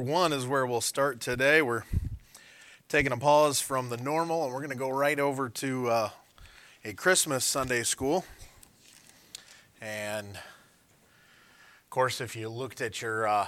[0.00, 1.60] One is where we'll start today.
[1.60, 1.82] We're
[2.88, 6.10] taking a pause from the normal and we're going to go right over to uh,
[6.86, 8.24] a Christmas Sunday school.
[9.78, 13.46] And of course, if you looked at your, uh,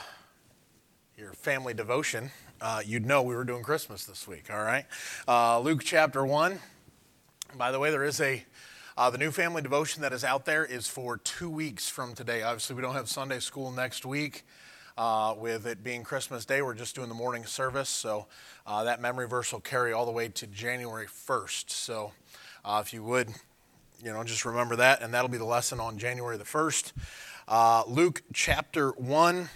[1.17, 2.31] your family devotion,
[2.61, 4.85] uh, you'd know we were doing Christmas this week, all right?
[5.27, 6.59] Uh, Luke chapter 1.
[7.57, 8.45] By the way, there is a
[8.95, 12.43] uh, the new family devotion that is out there is for two weeks from today.
[12.43, 14.45] Obviously, we don't have Sunday school next week.
[14.97, 17.89] Uh, with it being Christmas Day, we're just doing the morning service.
[17.89, 18.27] So
[18.67, 21.71] uh, that memory verse will carry all the way to January 1st.
[21.71, 22.13] So
[22.63, 23.31] uh, if you would,
[24.05, 25.01] you know, just remember that.
[25.01, 26.93] And that'll be the lesson on January the 1st.
[27.49, 29.49] Uh, Luke chapter 1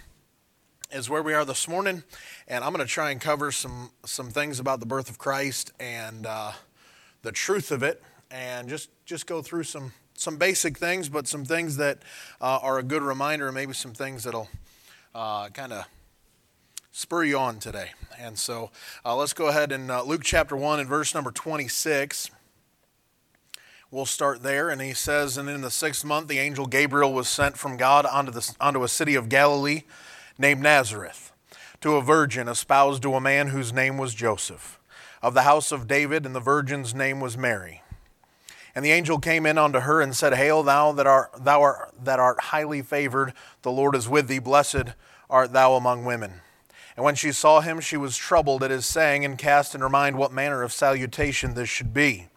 [0.91, 2.03] is where we are this morning.
[2.47, 5.71] And I'm going to try and cover some, some things about the birth of Christ
[5.79, 6.53] and uh,
[7.21, 11.45] the truth of it and just, just go through some, some basic things, but some
[11.45, 11.99] things that
[12.41, 14.49] uh, are a good reminder, and maybe some things that'll
[15.13, 15.85] uh, kind of
[16.91, 17.91] spur you on today.
[18.19, 18.71] And so
[19.05, 22.31] uh, let's go ahead and uh, Luke chapter 1 and verse number 26.
[23.89, 24.69] We'll start there.
[24.69, 28.05] And he says, And in the sixth month, the angel Gabriel was sent from God
[28.05, 29.83] unto, the, unto a city of Galilee
[30.37, 31.31] named Nazareth,
[31.81, 34.79] to a virgin espoused to a man whose name was Joseph,
[35.21, 37.81] of the house of David, and the virgin's name was Mary.
[38.77, 41.95] And the angel came in unto her and said, Hail, thou that art, thou art,
[42.03, 44.93] that art highly favored, the Lord is with thee, blessed
[45.31, 46.41] art thou among women.
[46.95, 49.89] And when she saw him, she was troubled at his saying, and cast in her
[49.89, 52.27] mind what manner of salutation this should be.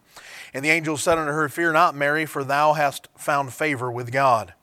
[0.51, 4.11] And the angel said unto her, Fear not, Mary, for thou hast found favor with
[4.11, 4.55] God.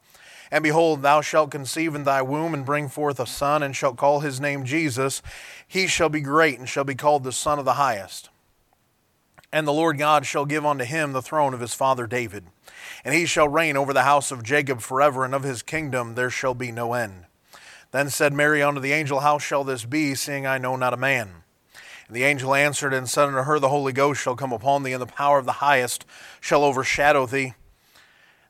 [0.50, 3.96] And behold, thou shalt conceive in thy womb and bring forth a son, and shalt
[3.96, 5.22] call his name Jesus.
[5.68, 8.30] He shall be great, and shall be called the Son of the Highest.
[9.52, 12.44] And the Lord God shall give unto him the throne of his father David.
[13.04, 16.30] And he shall reign over the house of Jacob forever, and of his kingdom there
[16.30, 17.24] shall be no end.
[17.91, 20.98] Then said Mary unto the angel, How shall this be, seeing I know not a
[20.98, 21.30] man?
[22.06, 24.92] And the angel answered and said unto her, The Holy Ghost shall come upon thee,
[24.92, 26.04] and the power of the highest
[26.41, 27.54] shall overshadow thee.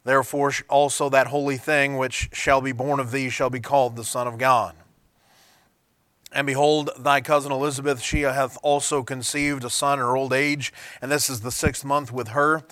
[0.04, 4.04] Therefore also that holy thing which shall be born of thee shall be called the
[4.04, 4.74] Son of God.
[6.32, 10.72] And behold, thy cousin Elizabeth, she hath also conceived a son in her old age,
[11.00, 12.64] and this is the sixth month with her,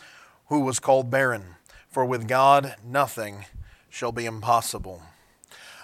[0.48, 1.56] who was called barren.
[1.88, 3.46] For with God nothing
[3.88, 5.02] shall be impossible.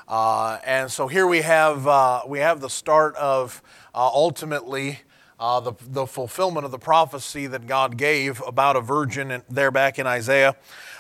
[0.07, 3.63] Uh, and so here we have uh, we have the start of
[3.95, 5.01] uh, ultimately
[5.41, 9.99] uh, the the fulfillment of the prophecy that God gave about a virgin there back
[9.99, 10.55] in Isaiah,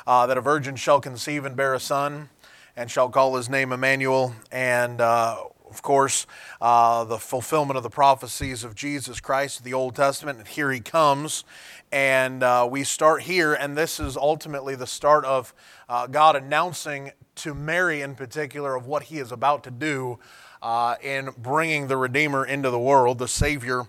[0.06, 2.30] uh, that a virgin shall conceive and bear a son,
[2.74, 4.34] and shall call his name Emmanuel.
[4.50, 6.26] And uh, of course,
[6.60, 10.38] uh, the fulfillment of the prophecies of Jesus Christ the Old Testament.
[10.38, 11.44] And here he comes.
[11.90, 15.54] And uh, we start here, and this is ultimately the start of
[15.88, 20.18] uh, God announcing to Mary in particular of what he is about to do
[20.60, 23.86] uh, in bringing the Redeemer into the world, the Savior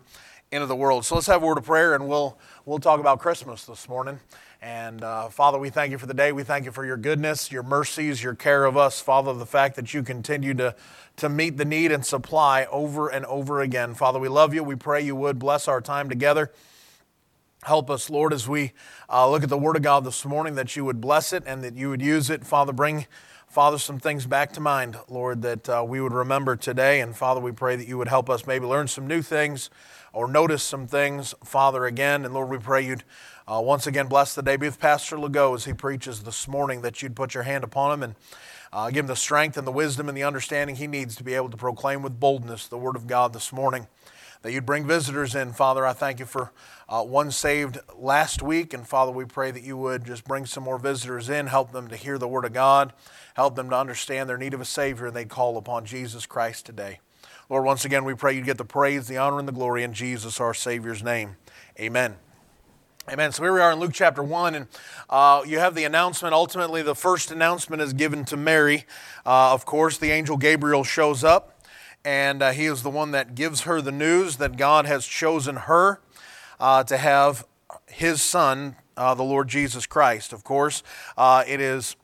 [0.54, 1.04] into the world.
[1.04, 4.22] So let's have a word of prayer, and we'll, we'll talk about Christmas this morning.
[4.64, 6.32] And uh, Father, we thank you for the day.
[6.32, 9.02] We thank you for your goodness, your mercies, your care of us.
[9.02, 10.74] Father, the fact that you continue to,
[11.18, 13.94] to meet the need and supply over and over again.
[13.94, 14.64] Father, we love you.
[14.64, 16.50] We pray you would bless our time together.
[17.64, 18.72] Help us, Lord, as we
[19.10, 21.62] uh, look at the Word of God this morning, that you would bless it and
[21.62, 22.46] that you would use it.
[22.46, 23.06] Father, bring,
[23.50, 27.02] Father, some things back to mind, Lord, that uh, we would remember today.
[27.02, 29.70] And Father, we pray that you would help us maybe learn some new things
[30.14, 32.24] or notice some things, Father, again.
[32.24, 33.04] And Lord, we pray you'd
[33.48, 37.02] uh, once again, bless the day with Pastor Legault as he preaches this morning that
[37.02, 38.16] you'd put your hand upon him and
[38.72, 41.34] uh, give him the strength and the wisdom and the understanding he needs to be
[41.34, 43.88] able to proclaim with boldness the Word of God this morning.
[44.44, 45.86] That you'd bring visitors in, Father.
[45.86, 46.52] I thank you for
[46.88, 48.74] uh, one saved last week.
[48.74, 51.88] And Father, we pray that you would just bring some more visitors in, help them
[51.90, 52.94] to hear the Word of God,
[53.36, 56.66] help them to understand their need of a Savior, and they'd call upon Jesus Christ
[56.66, 57.00] today.
[57.50, 59.94] Lord, once again, we pray you'd get the praise, the honor, and the glory in
[59.94, 61.36] Jesus, our Savior's name.
[61.80, 62.16] Amen.
[63.12, 63.34] Amen.
[63.34, 64.68] So here we are in Luke chapter 1, and
[65.10, 66.34] uh, you have the announcement.
[66.34, 68.86] Ultimately, the first announcement is given to Mary.
[69.26, 71.66] Uh, of course, the angel Gabriel shows up,
[72.06, 75.58] and uh, he is the one that gives her the news that God has chosen
[75.58, 76.00] her
[76.62, 77.46] uh, to have
[77.88, 80.32] his son, uh, the Lord Jesus Christ.
[80.32, 80.82] Of course,
[81.18, 81.98] uh, it is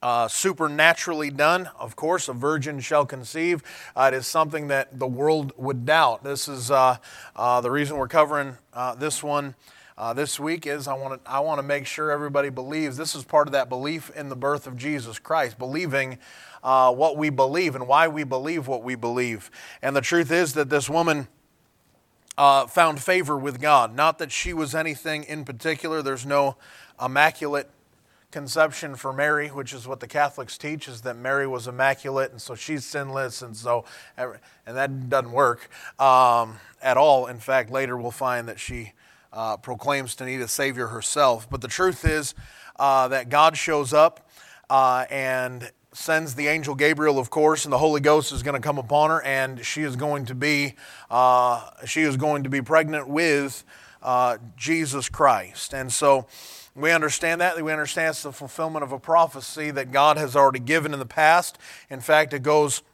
[0.00, 1.70] uh, supernaturally done.
[1.76, 3.64] Of course, a virgin shall conceive.
[3.96, 6.22] Uh, it is something that the world would doubt.
[6.22, 6.98] This is uh,
[7.34, 8.58] the reason we're covering
[8.96, 9.56] this one
[9.98, 13.16] uh, this week is I want to I want to make sure everybody believes this
[13.16, 16.18] is part of that belief in the birth of Jesus Christ, believing
[16.62, 19.50] uh, what we believe and why we believe what we believe.
[19.82, 21.28] And the truth is that this woman.
[22.36, 23.96] Uh, found favor with God.
[23.96, 26.02] Not that she was anything in particular.
[26.02, 26.56] There's no
[27.04, 27.68] immaculate
[28.30, 32.40] conception for Mary, which is what the Catholics teach, is that Mary was immaculate and
[32.40, 33.84] so she's sinless, and so,
[34.16, 35.68] and that doesn't work
[35.98, 37.26] um, at all.
[37.26, 38.92] In fact, later we'll find that she
[39.38, 41.48] uh, proclaims to need a Savior herself.
[41.48, 42.34] But the truth is
[42.76, 44.28] uh, that God shows up
[44.68, 48.60] uh, and sends the angel Gabriel, of course, and the Holy Ghost is going to
[48.60, 50.74] come upon her, and she is going to be
[51.08, 53.64] uh, she is going to be pregnant with
[54.02, 56.26] uh, Jesus Christ, and so.
[56.74, 57.60] We understand that.
[57.60, 61.06] We understand it's the fulfillment of a prophecy that God has already given in the
[61.06, 61.58] past.
[61.90, 62.84] In fact, it goes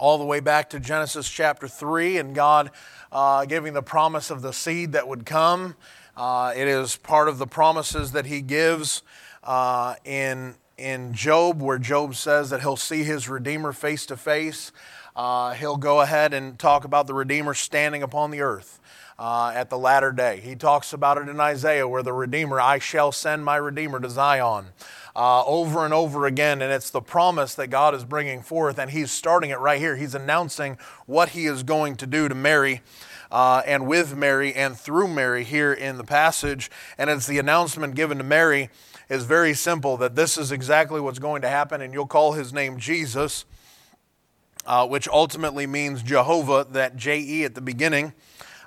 [0.00, 2.70] all the way back to Genesis chapter 3 and God
[3.12, 5.76] uh, giving the promise of the seed that would come.
[6.16, 9.02] Uh, it is part of the promises that He gives
[9.44, 14.72] uh, in, in Job, where Job says that he'll see his Redeemer face to face.
[15.14, 18.79] Uh, he'll go ahead and talk about the Redeemer standing upon the earth
[19.20, 20.40] uh, at the latter day.
[20.40, 24.08] He talks about it in Isaiah where the Redeemer, I shall send my Redeemer to
[24.08, 24.68] Zion.
[25.14, 28.92] Uh, over and over again, and it's the promise that God is bringing forth, and
[28.92, 29.96] He's starting it right here.
[29.96, 32.80] He's announcing what He is going to do to Mary.
[33.30, 36.68] Uh, and with Mary and through Mary here in the passage.
[36.98, 38.70] And it's the announcement given to Mary
[39.08, 42.52] is very simple that this is exactly what's going to happen, and you'll call his
[42.52, 43.44] name Jesus,
[44.66, 48.14] uh, which ultimately means Jehovah, that J E at the beginning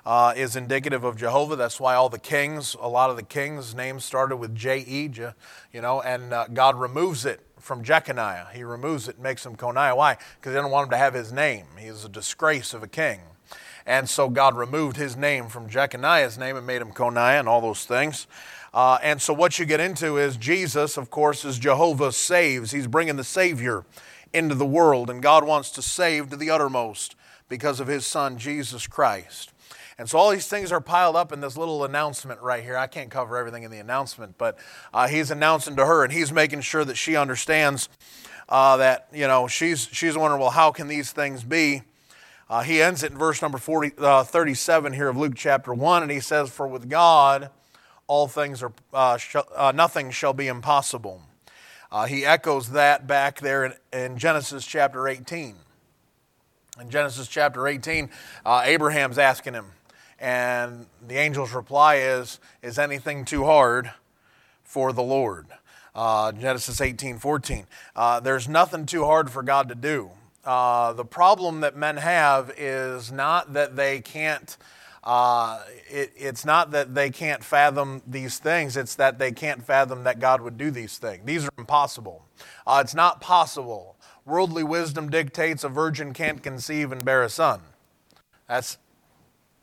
[0.06, 1.56] uh, is indicative of Jehovah.
[1.56, 5.10] That's why all the kings, a lot of the kings' names started with J E,
[5.72, 8.48] you know, and uh, God removes it from Jeconiah.
[8.52, 9.96] He removes it and makes him Coniah.
[9.96, 10.18] Why?
[10.36, 11.66] Because he didn't want him to have his name.
[11.78, 13.20] He's a disgrace of a king.
[13.86, 17.60] And so God removed his name from Jeconiah's name and made him Coniah and all
[17.60, 18.26] those things.
[18.74, 22.72] Uh, and so what you get into is Jesus, of course, is Jehovah saves.
[22.72, 23.84] He's bringing the Savior
[24.32, 27.14] into the world, and God wants to save to the uttermost
[27.48, 29.52] because of his Son, Jesus Christ.
[29.96, 32.76] And so all these things are piled up in this little announcement right here.
[32.76, 34.58] I can't cover everything in the announcement, but
[34.92, 37.88] uh, he's announcing to her and he's making sure that she understands
[38.48, 41.82] uh, that, you know, she's, she's wondering, well, how can these things be?
[42.50, 46.02] Uh, he ends it in verse number 40, uh, 37 here of Luke chapter 1,
[46.02, 47.50] and he says, For with God
[48.06, 49.16] all things are, uh,
[49.56, 51.22] uh, nothing shall be impossible.
[52.08, 55.54] he echoes that back there in, in Genesis chapter 18.
[56.80, 58.10] In Genesis chapter 18,
[58.44, 59.66] Abraham's asking him,
[60.24, 63.92] and the angel's reply is, Is anything too hard
[64.62, 65.48] for the Lord?
[65.94, 67.66] Uh, Genesis 18 14.
[67.94, 70.10] Uh, there's nothing too hard for God to do.
[70.42, 74.56] Uh, the problem that men have is not that they can't.
[75.02, 75.60] Uh,
[75.90, 80.20] it, it's not that they can't fathom these things, it's that they can't fathom that
[80.20, 81.20] God would do these things.
[81.26, 82.24] These are impossible.
[82.66, 83.96] Uh, it's not possible.
[84.24, 87.60] Worldly wisdom dictates a virgin can't conceive and bear a son.
[88.48, 88.78] That's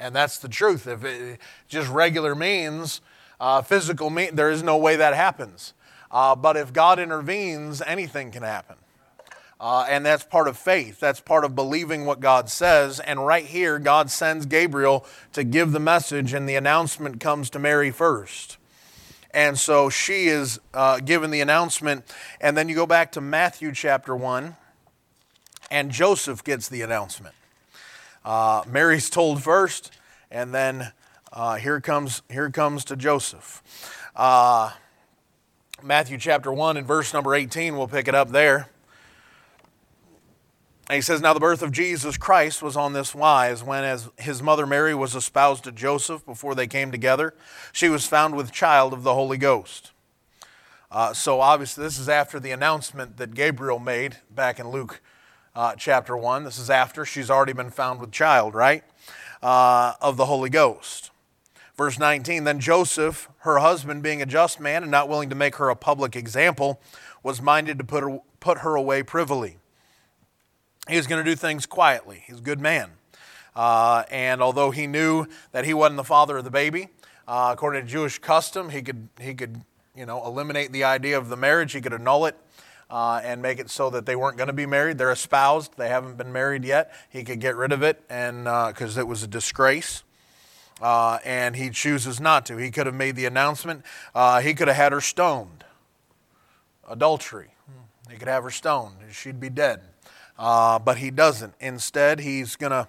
[0.02, 0.88] and that's the truth.
[0.88, 3.02] If it just regular means,
[3.40, 5.74] uh, physical there is no way that happens.
[6.10, 8.76] Uh, but if God intervenes, anything can happen.
[9.60, 11.00] Uh, and that's part of faith.
[11.00, 13.00] That's part of believing what God says.
[13.00, 17.60] And right here, God sends Gabriel to give the message, and the announcement comes to
[17.60, 18.58] Mary first.
[19.34, 22.04] And so she is uh, given the announcement.
[22.42, 24.58] And then you go back to Matthew chapter 1,
[25.70, 27.36] and Joseph gets the announcement.
[28.24, 29.92] Uh, Mary's told first,
[30.30, 30.92] and then
[31.34, 33.64] uh, here comes here comes to Joseph.
[34.16, 34.72] Uh,
[35.84, 37.78] Matthew chapter one and verse number eighteen.
[37.78, 38.70] We'll pick it up there.
[40.92, 44.10] And he says, Now the birth of Jesus Christ was on this wise when, as
[44.18, 47.34] his mother Mary was espoused to Joseph before they came together,
[47.72, 49.92] she was found with child of the Holy Ghost.
[50.92, 55.00] Uh, so obviously, this is after the announcement that Gabriel made back in Luke
[55.56, 56.44] uh, chapter 1.
[56.44, 58.84] This is after she's already been found with child, right?
[59.42, 61.12] Uh, of the Holy Ghost.
[61.76, 65.56] Verse 19 Then Joseph, her husband, being a just man and not willing to make
[65.56, 66.80] her a public example,
[67.24, 69.58] was minded to put her, put her away privily.
[70.90, 72.24] He was going to do things quietly.
[72.26, 72.92] He's a good man.
[73.56, 76.90] Uh, and although he knew that he wasn't the father of the baby,
[77.28, 79.62] uh, according to Jewish custom, he could, he could
[79.96, 82.38] you know, eliminate the idea of the marriage, he could annul it
[82.92, 84.98] uh, and make it so that they weren't going to be married.
[84.98, 86.94] They're espoused, they haven't been married yet.
[87.10, 90.04] He could get rid of it and because uh, it was a disgrace.
[90.82, 92.58] Uh, and he chooses not to.
[92.58, 93.86] He could have made the announcement.
[94.16, 95.64] Uh, he could have had her stoned.
[96.90, 97.54] Adultery.
[98.10, 98.96] He could have her stoned.
[99.12, 99.82] She'd be dead.
[100.40, 101.54] Uh, but he doesn't.
[101.60, 102.88] Instead, he's going to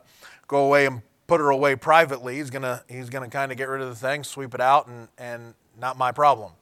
[0.49, 2.37] go away and put her away privately.
[2.37, 4.61] He's going to he's going to kind of get rid of the thing, sweep it
[4.61, 6.52] out, and, and not my problem.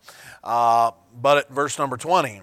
[0.42, 2.42] Uh, but at verse number 20,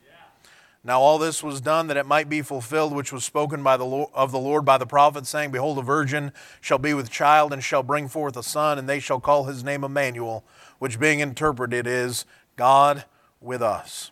[0.83, 3.85] Now all this was done that it might be fulfilled, which was spoken by the
[3.85, 7.53] Lord, of the Lord by the prophet, saying, Behold, a virgin shall be with child,
[7.53, 10.43] and shall bring forth a son, and they shall call his name Emmanuel,
[10.79, 13.05] which being interpreted is God
[13.39, 14.11] with us.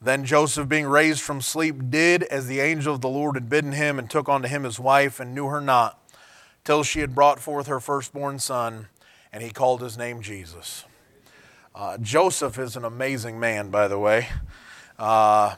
[0.00, 3.72] Then Joseph, being raised from sleep, did as the angel of the Lord had bidden
[3.72, 6.02] him, and took unto him his wife, and knew her not,
[6.64, 8.88] till she had brought forth her firstborn son,
[9.32, 10.84] and he called his name Jesus.
[11.76, 14.28] Uh, Joseph is an amazing man, by the way.
[14.98, 15.54] Uh,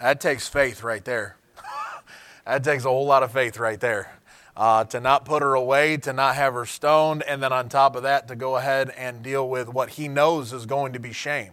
[0.00, 1.36] that takes faith right there.
[2.46, 4.10] that takes a whole lot of faith right there.
[4.56, 7.94] Uh, to not put her away, to not have her stoned, and then on top
[7.94, 11.12] of that, to go ahead and deal with what he knows is going to be
[11.12, 11.52] shame.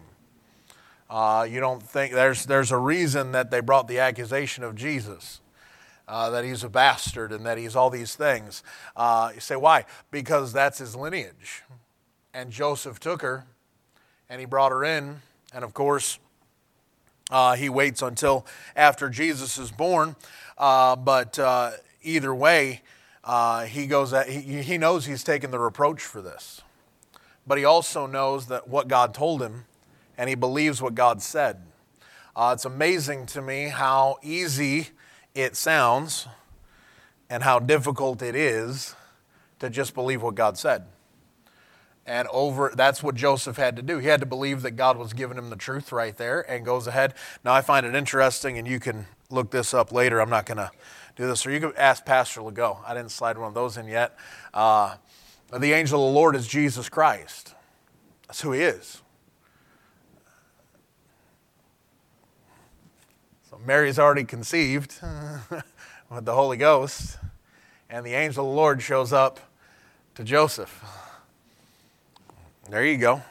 [1.08, 5.40] Uh, you don't think there's there's a reason that they brought the accusation of Jesus,
[6.06, 8.62] uh, that he's a bastard and that he's all these things.
[8.94, 9.86] Uh, you say why?
[10.10, 11.62] Because that's his lineage,
[12.34, 13.46] and Joseph took her,
[14.28, 15.22] and he brought her in,
[15.54, 16.18] and of course
[17.30, 20.16] uh, he waits until after Jesus is born.
[20.56, 22.82] Uh, but uh, either way,
[23.24, 24.12] uh, he goes.
[24.12, 26.62] At, he, he knows he's taken the reproach for this,
[27.46, 29.64] but he also knows that what God told him,
[30.16, 31.62] and he believes what God said.
[32.34, 34.88] Uh, it's amazing to me how easy
[35.34, 36.26] it sounds,
[37.30, 38.94] and how difficult it is
[39.58, 40.84] to just believe what God said
[42.08, 43.98] and over that's what joseph had to do.
[43.98, 46.86] He had to believe that god was giving him the truth right there and goes
[46.86, 47.14] ahead.
[47.44, 50.20] Now i find it interesting and you can look this up later.
[50.20, 50.70] I'm not going to
[51.16, 51.44] do this.
[51.44, 54.16] Or you can ask pastor Legault i didn't slide one of those in yet.
[54.54, 54.96] Uh,
[55.56, 57.54] the angel of the lord is jesus christ.
[58.26, 59.02] That's who he is.
[63.50, 64.98] So mary's already conceived
[66.10, 67.18] with the holy ghost
[67.90, 69.40] and the angel of the lord shows up
[70.14, 70.82] to joseph
[72.70, 73.22] there you go.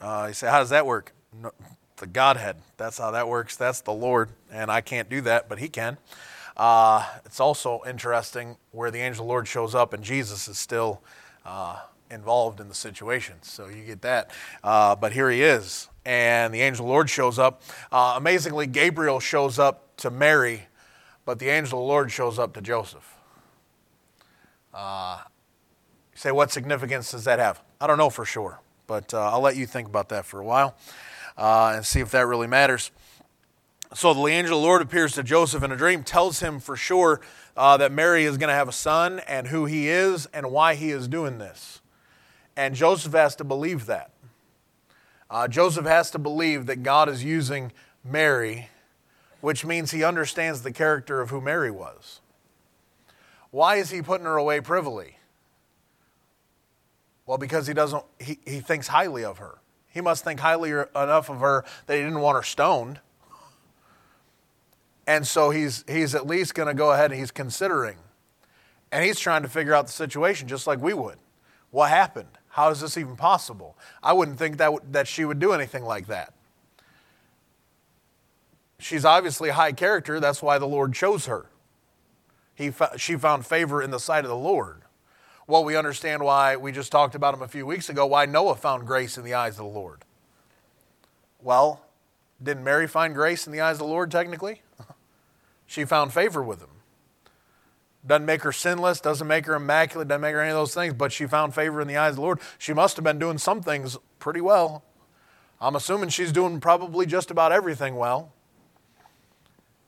[0.00, 1.12] Uh, you say, how does that work?
[1.32, 1.52] No,
[1.96, 2.56] the Godhead.
[2.76, 3.56] That's how that works.
[3.56, 4.30] That's the Lord.
[4.50, 5.98] And I can't do that, but He can.
[6.56, 10.58] Uh, it's also interesting where the angel of the Lord shows up and Jesus is
[10.58, 11.00] still
[11.46, 13.36] uh, involved in the situation.
[13.42, 14.32] So you get that.
[14.64, 15.88] Uh, but here He is.
[16.04, 17.62] And the angel of the Lord shows up.
[17.92, 20.66] Uh, amazingly, Gabriel shows up to Mary,
[21.24, 23.14] but the angel of the Lord shows up to Joseph.
[24.74, 25.18] Uh,
[26.12, 27.62] you say, what significance does that have?
[27.80, 28.61] I don't know for sure.
[28.86, 30.76] But uh, I'll let you think about that for a while
[31.36, 32.90] uh, and see if that really matters.
[33.94, 36.76] So the angel of the Lord appears to Joseph in a dream, tells him for
[36.76, 37.20] sure
[37.56, 40.74] uh, that Mary is going to have a son and who he is and why
[40.74, 41.80] he is doing this.
[42.56, 44.10] And Joseph has to believe that.
[45.30, 47.72] Uh, Joseph has to believe that God is using
[48.04, 48.68] Mary,
[49.40, 52.20] which means he understands the character of who Mary was.
[53.50, 55.16] Why is he putting her away privily?
[57.32, 59.56] Well, because he doesn't, he, he thinks highly of her.
[59.88, 63.00] He must think highly er, enough of her that he didn't want her stoned.
[65.06, 67.96] And so he's, he's at least going to go ahead and he's considering.
[68.92, 71.16] And he's trying to figure out the situation just like we would.
[71.70, 72.28] What happened?
[72.48, 73.78] How is this even possible?
[74.02, 76.34] I wouldn't think that, w- that she would do anything like that.
[78.78, 80.20] She's obviously high character.
[80.20, 81.46] That's why the Lord chose her.
[82.54, 84.81] He fa- she found favor in the sight of the Lord.
[85.52, 88.54] Well, we understand why we just talked about him a few weeks ago, why Noah
[88.54, 90.02] found grace in the eyes of the Lord.
[91.42, 91.84] Well,
[92.42, 94.62] didn't Mary find grace in the eyes of the Lord technically?
[95.66, 96.70] she found favor with him.
[98.06, 100.94] Doesn't make her sinless, doesn't make her immaculate, doesn't make her any of those things,
[100.94, 102.40] but she found favor in the eyes of the Lord.
[102.56, 104.82] She must have been doing some things pretty well.
[105.60, 108.32] I'm assuming she's doing probably just about everything well.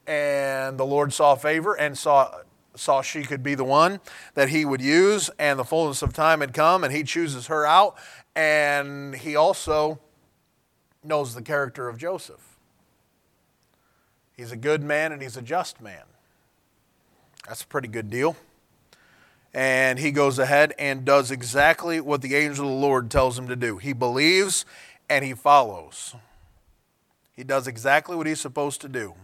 [0.07, 2.43] And the Lord saw favor and saw
[2.75, 4.01] saw she could be the one
[4.35, 7.67] that he would use, and the fullness of time had come, and he chooses her
[7.67, 7.97] out.
[8.35, 10.01] And he also
[11.05, 12.55] knows the character of Joseph.
[14.37, 16.03] He's a good man and he's a just man.
[17.47, 18.37] That's a pretty good deal.
[19.53, 23.47] And he goes ahead and does exactly what the angel of the Lord tells him
[23.47, 23.79] to do.
[23.79, 24.65] He believes
[25.09, 26.17] and he follows.
[27.37, 29.15] He does exactly what he's supposed to do.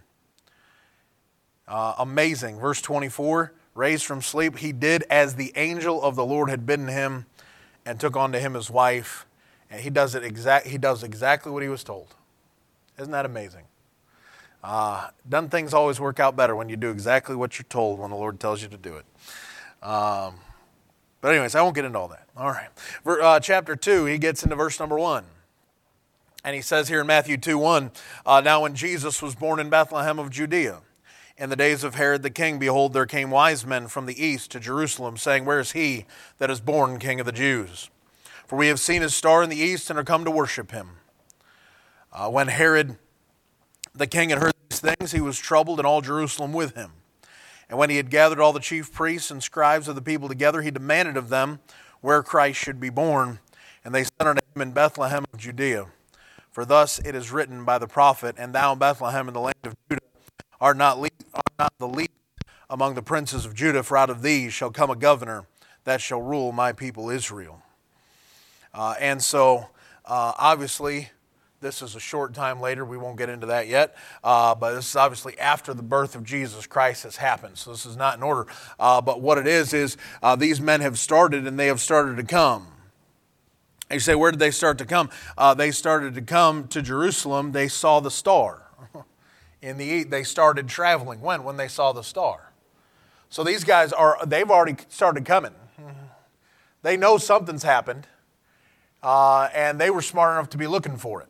[1.71, 2.59] Uh, amazing.
[2.59, 6.89] Verse 24 raised from sleep, he did as the angel of the Lord had bidden
[6.89, 7.27] him
[7.87, 9.25] and took unto him his wife.
[9.71, 12.09] And he does, it exact, he does exactly what he was told.
[12.99, 13.65] Isn't that amazing?
[14.62, 18.11] Uh, doesn't things always work out better when you do exactly what you're told when
[18.11, 19.07] the Lord tells you to do it?
[19.83, 20.35] Um,
[21.21, 22.27] but, anyways, I won't get into all that.
[22.37, 22.69] All right.
[23.07, 25.25] Uh, chapter 2, he gets into verse number 1.
[26.43, 27.91] And he says here in Matthew 2 1,
[28.27, 30.81] uh, Now when Jesus was born in Bethlehem of Judea,
[31.40, 34.50] In the days of Herod the king, behold, there came wise men from the east
[34.50, 36.04] to Jerusalem, saying, Where is he
[36.37, 37.88] that is born king of the Jews?
[38.47, 40.99] For we have seen his star in the east and are come to worship him.
[42.12, 42.99] Uh, when Herod
[43.94, 46.92] the king had heard these things, he was troubled, and all Jerusalem with him.
[47.70, 50.61] And when he had gathered all the chief priests and scribes of the people together,
[50.61, 51.61] he demanded of them
[52.02, 53.38] where Christ should be born.
[53.82, 55.87] And they said unto him in Bethlehem of Judea.
[56.50, 59.75] For thus it is written by the prophet, And thou, Bethlehem, in the land of
[59.88, 60.00] Judah,
[60.61, 62.11] art not, art not the least
[62.69, 65.45] among the princes of Judah, for out of these shall come a governor
[65.85, 67.62] that shall rule my people Israel.
[68.73, 69.69] Uh, and so,
[70.05, 71.11] uh, obviously,
[71.61, 72.85] this is a short time later.
[72.85, 73.97] We won't get into that yet.
[74.25, 77.59] Uh, but this is obviously after the birth of Jesus Christ has happened.
[77.59, 78.47] So this is not in order.
[78.79, 82.17] Uh, but what it is, is uh, these men have started and they have started
[82.17, 82.67] to come.
[83.90, 85.11] You say, where did they start to come?
[85.37, 87.52] Uh, they started to come to Jerusalem.
[87.52, 88.60] They saw the star
[89.62, 91.21] in the they started traveling.
[91.21, 91.45] When?
[91.45, 92.52] When they saw the star.
[93.29, 95.52] So these guys are they've already started coming.
[96.83, 98.07] They know something's happened
[99.02, 101.29] uh, and they were smart enough to be looking for it.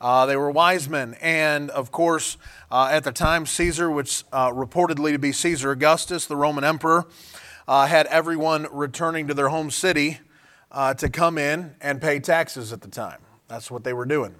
[0.00, 1.16] Uh, they were wise men.
[1.20, 2.36] And of course
[2.70, 7.06] uh, at the time caesar which uh, reportedly to be caesar augustus the roman emperor
[7.66, 10.20] uh, had everyone returning to their home city
[10.70, 13.20] uh, to come in and pay taxes at the time.
[13.48, 14.36] That's what they were doing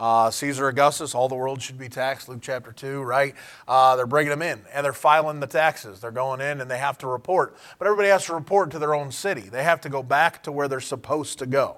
[0.00, 3.34] uh, Caesar Augustus, all the world should be taxed, Luke chapter 2, right?
[3.68, 6.00] Uh, they're bringing them in and they're filing the taxes.
[6.00, 7.54] They're going in and they have to report.
[7.78, 9.42] But everybody has to report to their own city.
[9.42, 11.76] They have to go back to where they're supposed to go.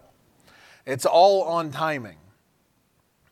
[0.86, 2.18] It's all on timing.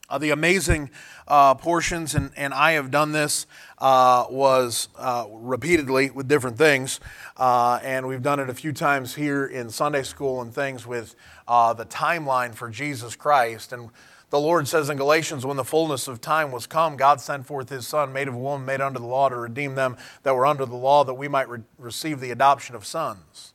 [0.09, 0.91] Uh, the amazing
[1.29, 3.47] uh, portions, and, and I have done this,
[3.79, 6.99] uh, was uh, repeatedly with different things.
[7.37, 11.15] Uh, and we've done it a few times here in Sunday school and things with
[11.47, 13.73] uh, the timeline for Jesus Christ.
[13.73, 13.91] And
[14.31, 17.69] the Lord says in Galatians, when the fullness of time was come, God sent forth
[17.69, 20.47] his Son, made of a woman, made under the law, to redeem them that were
[20.47, 23.53] under the law, that we might re- receive the adoption of sons.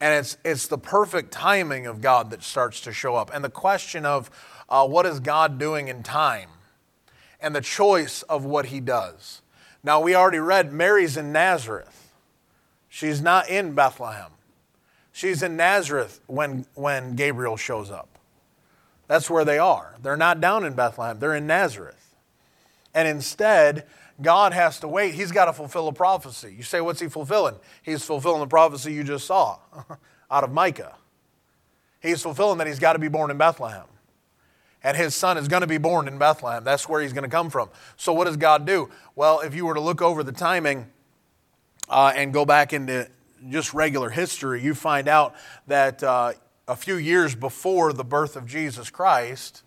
[0.00, 3.30] And it's, it's the perfect timing of God that starts to show up.
[3.32, 4.30] And the question of
[4.68, 6.50] uh, what is God doing in time
[7.40, 9.40] and the choice of what he does.
[9.82, 12.12] Now, we already read Mary's in Nazareth,
[12.88, 14.30] she's not in Bethlehem.
[15.12, 18.13] She's in Nazareth when, when Gabriel shows up.
[19.14, 19.94] That's where they are.
[20.02, 22.16] They're not down in Bethlehem, they're in Nazareth.
[22.92, 23.84] And instead,
[24.20, 25.14] God has to wait.
[25.14, 26.52] He's got to fulfill a prophecy.
[26.56, 27.54] You say, what's he fulfilling?
[27.84, 29.58] He's fulfilling the prophecy you just saw
[30.32, 30.96] out of Micah.
[32.02, 33.84] He's fulfilling that he's got to be born in Bethlehem.
[34.82, 36.64] And his son is going to be born in Bethlehem.
[36.64, 37.68] That's where he's going to come from.
[37.96, 38.90] So, what does God do?
[39.14, 40.90] Well, if you were to look over the timing
[41.88, 43.08] uh, and go back into
[43.48, 45.36] just regular history, you find out
[45.68, 46.32] that uh,
[46.66, 49.62] a few years before the birth of Jesus Christ,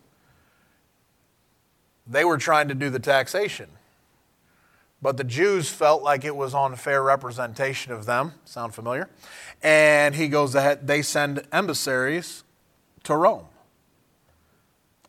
[2.06, 3.68] they were trying to do the taxation.
[5.00, 8.32] But the Jews felt like it was unfair representation of them.
[8.44, 9.08] Sound familiar?
[9.62, 12.42] And he goes ahead, they send emissaries
[13.04, 13.46] to Rome.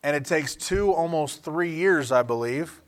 [0.03, 2.81] And it takes two, almost three years, I believe,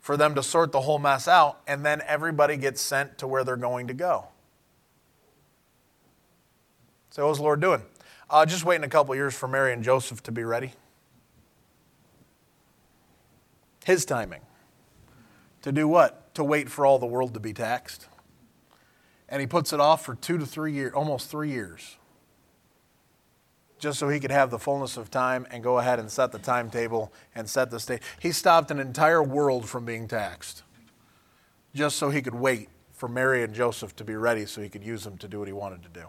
[0.00, 1.60] for them to sort the whole mess out.
[1.66, 4.28] And then everybody gets sent to where they're going to go.
[7.10, 7.82] So, what was the Lord doing?
[8.30, 10.72] Uh, just waiting a couple years for Mary and Joseph to be ready.
[13.84, 14.42] His timing.
[15.62, 16.32] To do what?
[16.36, 18.06] To wait for all the world to be taxed.
[19.28, 21.96] And he puts it off for two to three years, almost three years,
[23.78, 26.38] just so he could have the fullness of time and go ahead and set the
[26.38, 28.00] timetable and set the state.
[28.20, 30.62] He stopped an entire world from being taxed,
[31.74, 34.84] just so he could wait for Mary and Joseph to be ready so he could
[34.84, 36.06] use them to do what he wanted to do.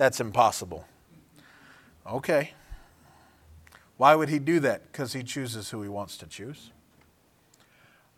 [0.00, 0.86] That's impossible.
[2.06, 2.52] Okay.
[3.98, 4.90] Why would he do that?
[4.90, 6.70] Because he chooses who he wants to choose.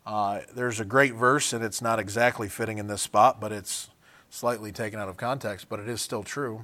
[0.05, 3.89] Uh, there's a great verse, and it's not exactly fitting in this spot, but it's
[4.29, 6.63] slightly taken out of context, but it is still true.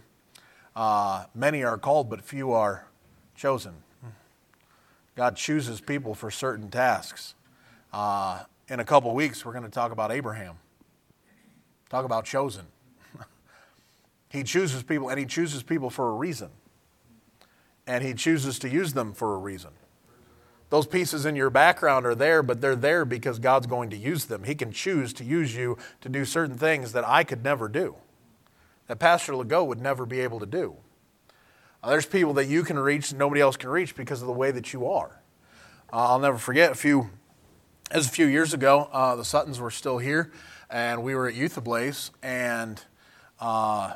[0.74, 2.88] Uh, many are called, but few are
[3.36, 3.74] chosen.
[5.18, 7.36] God chooses people for certain tasks.
[7.92, 10.60] Uh, in a couple weeks, we're going to talk about Abraham,
[11.90, 12.68] talk about chosen.
[14.30, 16.50] He chooses people, and He chooses people for a reason.
[17.88, 19.72] And He chooses to use them for a reason.
[20.70, 24.26] Those pieces in your background are there, but they're there because God's going to use
[24.26, 24.44] them.
[24.44, 27.96] He can choose to use you to do certain things that I could never do,
[28.88, 30.76] that Pastor Legault would never be able to do.
[31.84, 34.52] There's people that you can reach and nobody else can reach because of the way
[34.52, 35.22] that you are.
[35.92, 37.10] Uh, I'll never forget a few,
[37.90, 40.32] as a few years ago, uh, the Suttons were still here,
[40.70, 42.80] and we were at Youth Ablaze, and
[43.40, 43.94] uh,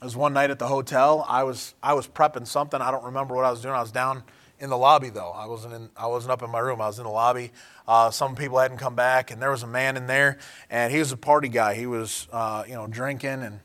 [0.00, 1.26] it was one night at the hotel.
[1.28, 2.80] I was I was prepping something.
[2.80, 3.74] I don't remember what I was doing.
[3.74, 4.22] I was down
[4.58, 5.30] in the lobby though.
[5.30, 5.90] I wasn't in.
[5.94, 6.80] I wasn't up in my room.
[6.80, 7.52] I was in the lobby.
[7.86, 10.38] Uh, some people hadn't come back, and there was a man in there,
[10.70, 11.74] and he was a party guy.
[11.74, 13.60] He was, uh, you know, drinking, and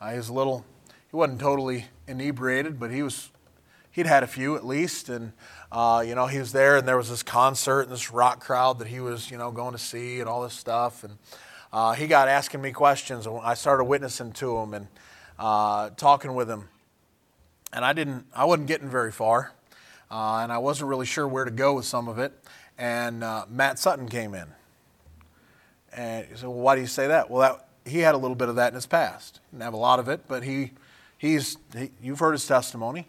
[0.00, 0.66] uh, he was a little.
[1.10, 3.30] He wasn't totally inebriated, but he was.
[3.92, 5.32] He'd had a few at least, and
[5.72, 8.80] uh, you know he was there, and there was this concert and this rock crowd
[8.80, 11.16] that he was, you know, going to see, and all this stuff, and
[11.72, 14.88] uh, he got asking me questions, and I started witnessing to him and
[15.40, 16.68] uh, talking with him,
[17.72, 18.26] and I didn't.
[18.32, 19.52] I wasn't getting very far
[20.10, 22.32] uh, and I wasn't really sure where to go with some of it.
[22.76, 24.46] And uh, Matt Sutton came in.
[25.92, 27.30] And he said, Well, why do you say that?
[27.30, 29.40] Well, that, he had a little bit of that in his past.
[29.50, 30.72] Didn't have a lot of it, but he,
[31.16, 33.06] he's, he, you've heard his testimony.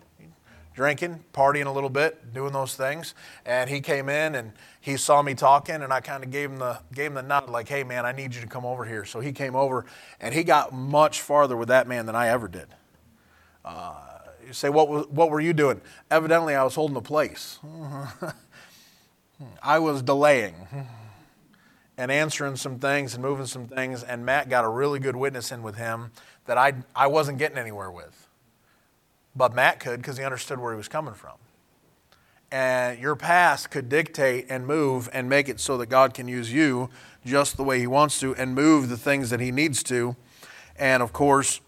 [0.74, 3.14] Drinking, partying a little bit, doing those things.
[3.46, 6.60] And he came in and he saw me talking, and I kind of gave him
[6.60, 9.06] the gave him the nod, like, "Hey, man, I need you to come over here."
[9.06, 9.86] So he came over,
[10.20, 12.68] and he got much farther with that man than I ever did.
[13.64, 13.96] Uh,
[14.46, 15.82] you say, what, was, what were you doing?
[16.10, 17.60] Evidently, I was holding the place.
[19.64, 20.56] I was delaying
[21.98, 25.52] and answering some things and moving some things, and Matt got a really good witness
[25.52, 26.12] in with him
[26.46, 28.21] that I, I wasn't getting anywhere with.
[29.36, 31.36] But Matt could because he understood where he was coming from.
[32.52, 36.52] And your past could dictate and move and make it so that God can use
[36.52, 36.90] you
[37.26, 40.18] just the way He wants to and move the things that He needs to.
[40.76, 41.62] And of course,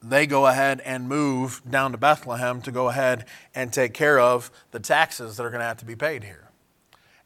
[0.00, 4.50] they go ahead and move down to Bethlehem to go ahead and take care of
[4.70, 6.50] the taxes that are going to have to be paid here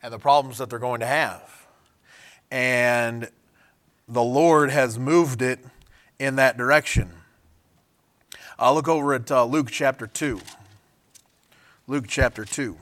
[0.02, 1.66] and the problems that they're going to have.
[2.50, 3.28] And
[4.06, 5.58] the Lord has moved it
[6.18, 7.10] in that direction.
[8.60, 10.40] I'll look over at uh, Luke chapter 2.
[11.86, 12.76] Luke chapter 2.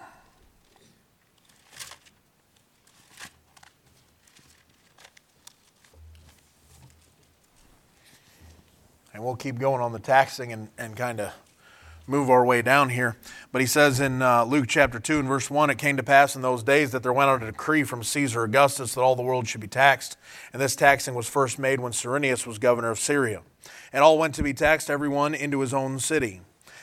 [9.12, 11.34] And we'll keep going on the taxing and, and kind of
[12.06, 13.16] move our way down here.
[13.52, 16.36] But he says in uh, Luke chapter 2 and verse 1 It came to pass
[16.36, 19.22] in those days that there went out a decree from Caesar Augustus that all the
[19.22, 20.16] world should be taxed.
[20.52, 23.42] And this taxing was first made when Cyrenius was governor of Syria.
[23.92, 26.40] And all went to be taxed, everyone into his own city.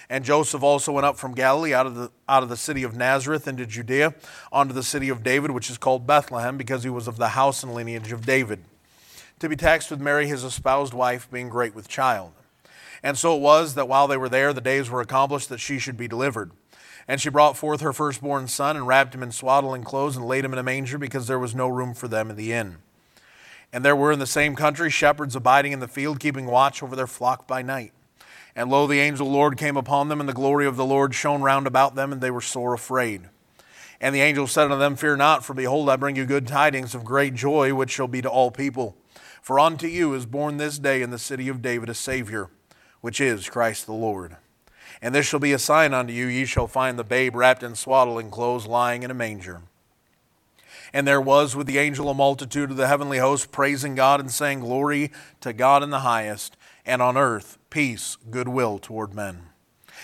[0.10, 2.96] And Joseph also went up from Galilee out of the, out of the city of
[2.96, 4.14] Nazareth into Judea,
[4.52, 7.64] unto the city of David, which is called Bethlehem, because he was of the house
[7.64, 8.64] and lineage of David
[9.44, 12.32] to be taxed with Mary, his espoused wife, being great with child.
[13.04, 15.78] And so it was that while they were there, the days were accomplished that she
[15.78, 16.52] should be delivered.
[17.08, 20.46] And she brought forth her firstborn son, and wrapped him in swaddling clothes, and laid
[20.46, 22.78] him in a manger, because there was no room for them in the inn.
[23.74, 26.96] And there were in the same country shepherds abiding in the field, keeping watch over
[26.96, 27.92] their flock by night.
[28.56, 30.86] And lo, the angel of the Lord came upon them, and the glory of the
[30.86, 33.24] Lord shone round about them, and they were sore afraid.
[34.00, 36.94] And the angel said unto them, Fear not, for behold, I bring you good tidings
[36.94, 38.96] of great joy, which shall be to all people.
[39.42, 42.50] For unto you is born this day in the city of David a Savior,
[43.04, 44.38] which is Christ the Lord.
[45.02, 47.76] And this shall be a sign unto you ye shall find the babe wrapped in
[47.76, 49.64] swaddling clothes, lying in a manger.
[50.94, 54.32] And there was with the angel a multitude of the heavenly host, praising God and
[54.32, 55.12] saying, Glory
[55.42, 59.50] to God in the highest, and on earth peace, goodwill toward men.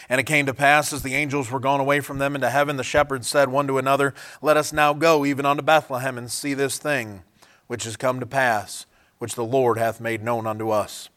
[0.10, 2.76] And it came to pass, as the angels were gone away from them into heaven,
[2.76, 6.54] the shepherds said one to another, Let us now go even unto Bethlehem and see
[6.54, 7.24] this thing
[7.68, 8.86] which has come to pass
[9.20, 11.08] which the Lord hath made known unto us.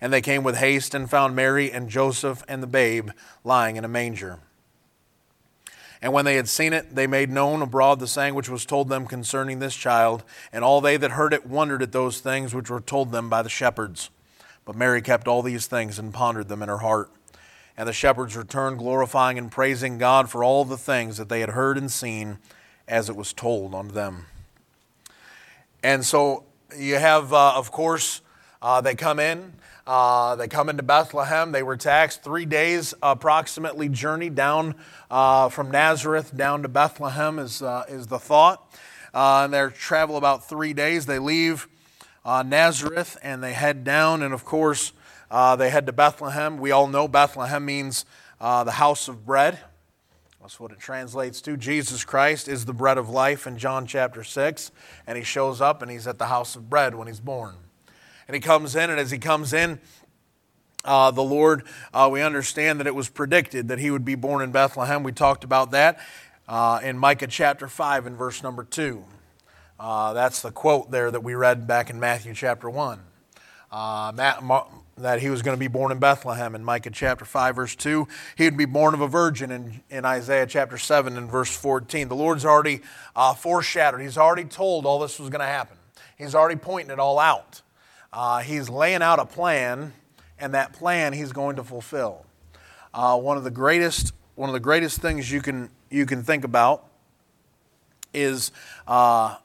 [0.00, 3.10] And they came with haste and found Mary and Joseph and the babe
[3.44, 4.40] lying in a manger.
[6.02, 8.88] And when they had seen it, they made known abroad the saying which was told
[8.88, 10.22] them concerning this child.
[10.52, 13.42] And all they that heard it wondered at those things which were told them by
[13.42, 14.10] the shepherds.
[14.64, 17.10] But Mary kept all these things and pondered them in her heart.
[17.76, 21.50] And the shepherds returned, glorifying and praising God for all the things that they had
[21.50, 22.38] heard and seen,
[22.88, 24.26] as it was told unto them.
[25.82, 26.44] And so
[26.76, 28.22] you have, uh, of course,
[28.62, 29.52] uh, they come in.
[29.86, 31.52] Uh, they come into Bethlehem.
[31.52, 34.74] They were taxed three days approximately journey down
[35.10, 38.74] uh, from Nazareth down to Bethlehem is, uh, is the thought.
[39.14, 41.06] Uh, and they travel about three days.
[41.06, 41.68] They leave
[42.24, 44.22] Nazareth and they head down.
[44.22, 44.92] And of course,
[45.30, 46.58] they head to Bethlehem.
[46.58, 48.04] We all know Bethlehem means
[48.40, 49.60] the house of bread.
[50.40, 51.56] That's what it translates to.
[51.56, 54.72] Jesus Christ is the bread of life in John chapter 6.
[55.06, 57.54] And he shows up and he's at the house of bread when he's born.
[58.26, 59.80] And he comes in, and as he comes in,
[60.84, 64.42] uh, the Lord, uh, we understand that it was predicted that he would be born
[64.42, 65.02] in Bethlehem.
[65.02, 65.98] We talked about that
[66.48, 69.04] uh, in Micah chapter 5 and verse number 2.
[69.78, 73.00] Uh, that's the quote there that we read back in Matthew chapter 1.
[73.70, 74.42] Uh, Matt,
[74.96, 78.08] that he was going to be born in Bethlehem in Micah chapter 5, verse 2.
[78.36, 82.08] He would be born of a virgin in, in Isaiah chapter 7 and verse 14.
[82.08, 82.80] The Lord's already
[83.14, 85.76] uh, foreshadowed, He's already told all this was going to happen.
[86.16, 87.60] He's already pointing it all out.
[88.16, 89.92] Uh, he's laying out a plan,
[90.38, 92.24] and that plan He's going to fulfill.
[92.94, 96.42] Uh, one of the greatest one of the greatest things you can you can think
[96.42, 96.86] about
[98.14, 98.52] is
[98.88, 99.36] uh,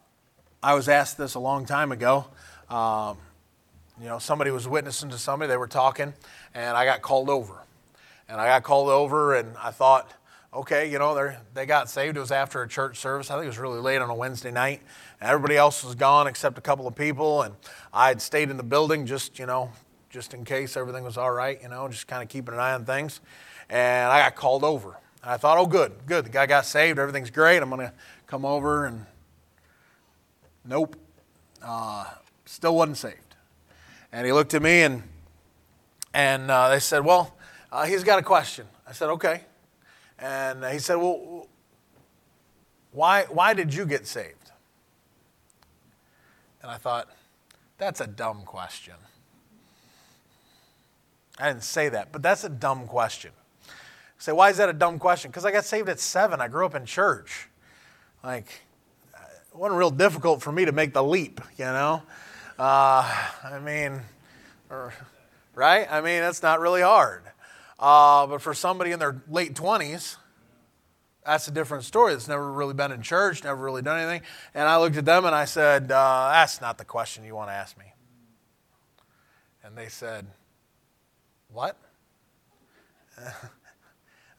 [0.63, 2.27] I was asked this a long time ago.
[2.69, 3.17] Um,
[3.99, 6.13] you know, somebody was witnessing to somebody, they were talking,
[6.53, 7.61] and I got called over.
[8.29, 10.13] And I got called over, and I thought,
[10.53, 12.17] okay, you know, they they got saved.
[12.17, 13.31] It was after a church service.
[13.31, 14.81] I think it was really late on a Wednesday night.
[15.19, 17.55] And everybody else was gone except a couple of people, and
[17.93, 19.71] I had stayed in the building just, you know,
[20.09, 22.73] just in case everything was all right, you know, just kind of keeping an eye
[22.73, 23.21] on things.
[23.69, 24.97] And I got called over.
[25.23, 26.25] And I thought, oh, good, good.
[26.25, 26.99] The guy got saved.
[26.99, 27.61] Everything's great.
[27.61, 27.93] I'm going to
[28.27, 29.05] come over and
[30.65, 30.95] nope,
[31.63, 32.05] uh,
[32.45, 33.35] still wasn't saved.
[34.11, 35.03] And he looked at me and
[36.13, 37.37] and uh, they said, well,
[37.71, 38.67] uh, he's got a question.
[38.85, 39.45] I said, okay.
[40.21, 41.47] And he said, well,
[42.91, 44.51] why why did you get saved?
[46.61, 47.09] And I thought,
[47.77, 48.93] that's a dumb question.
[51.39, 53.31] I didn't say that, but that's a dumb question.
[54.19, 55.31] say, why is that a dumb question?
[55.31, 56.39] Because I got saved at seven.
[56.39, 57.47] I grew up in church.
[58.23, 58.61] Like,
[59.15, 62.03] it wasn't real difficult for me to make the leap, you know?
[62.59, 63.11] Uh,
[63.43, 64.01] I mean,
[64.69, 64.93] or,
[65.55, 65.87] right?
[65.89, 67.23] I mean, it's not really hard.
[67.81, 70.17] Uh, but for somebody in their late 20s,
[71.25, 72.13] that's a different story.
[72.13, 74.21] That's never really been in church, never really done anything.
[74.53, 77.49] And I looked at them and I said, uh, That's not the question you want
[77.49, 77.85] to ask me.
[79.63, 80.27] And they said,
[81.51, 81.77] What?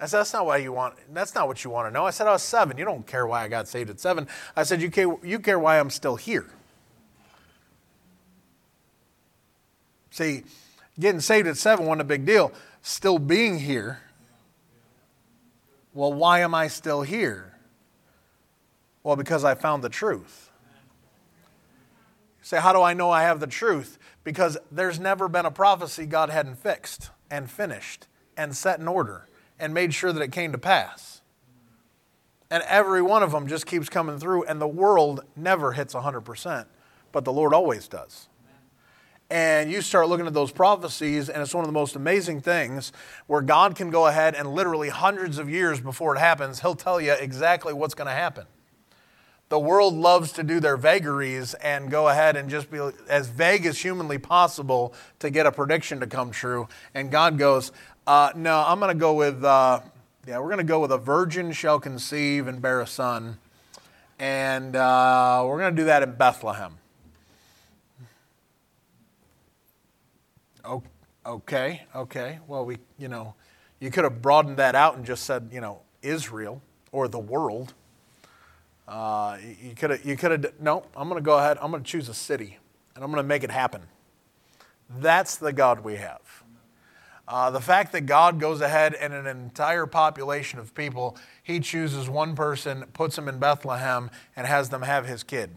[0.03, 2.05] I said, that's not why you want, that's not what you want to know.
[2.05, 2.77] I said, I was seven.
[2.77, 4.27] You don't care why I got saved at seven.
[4.57, 6.51] I said, you care, you care why I'm still here.
[10.11, 10.43] See,
[10.99, 12.51] getting saved at seven wasn't a big deal.
[12.83, 14.01] Still being here,
[15.95, 17.55] well, why am I still here?
[19.03, 20.51] Well, because I found the truth.
[22.41, 23.99] Say, how do I know I have the truth?
[24.25, 29.29] Because there's never been a prophecy God hadn't fixed and finished and set in order
[29.61, 31.21] and made sure that it came to pass.
[32.51, 36.67] And every one of them just keeps coming through, and the world never hits 100%,
[37.13, 38.29] but the Lord always does.
[39.33, 42.93] And you start looking at those prophecies, and it's one of the most amazing things
[43.29, 47.01] where God can go ahead and literally hundreds of years before it happens, He'll tell
[47.01, 48.45] you exactly what's going to happen.
[49.49, 53.65] The world loves to do their vagaries and go ahead and just be as vague
[53.65, 56.69] as humanly possible to get a prediction to come true.
[56.93, 57.73] And God goes,
[58.07, 59.81] uh, no, I'm going to go with, uh,
[60.27, 63.39] yeah, we're going to go with a virgin shall conceive and bear a son.
[64.19, 66.77] And uh, we're going to do that in Bethlehem.
[71.25, 72.41] Okay, okay.
[72.49, 73.35] Well, we, you know,
[73.81, 77.75] you could have broadened that out and just said, you know, Israel or the world.
[78.89, 81.83] Uh, you could have, you could have, no, I'm going to go ahead, I'm going
[81.83, 82.59] to choose a city
[82.95, 83.83] and I'm going to make it happen.
[84.99, 86.43] That's the God we have.
[87.27, 92.11] Uh, the fact that God goes ahead and an entire population of people, He chooses
[92.11, 95.51] one person, puts them in Bethlehem, and has them have his kid.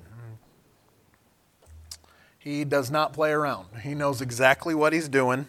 [2.38, 3.80] He does not play around.
[3.82, 5.48] He knows exactly what He's doing,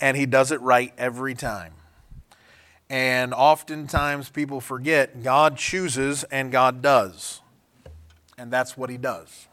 [0.00, 1.72] and He does it right every time.
[2.90, 7.40] And oftentimes people forget God chooses and God does.
[8.36, 9.48] And that's what He does.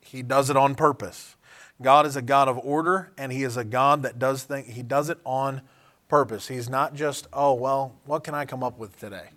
[0.00, 1.36] He does it on purpose.
[1.82, 4.82] God is a God of order, and He is a God that does things, He
[4.82, 5.62] does it on
[6.08, 6.46] purpose.
[6.46, 9.30] He's not just, oh, well, what can I come up with today?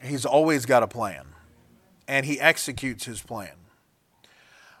[0.00, 1.26] He's always got a plan,
[2.06, 3.50] and He executes His plan.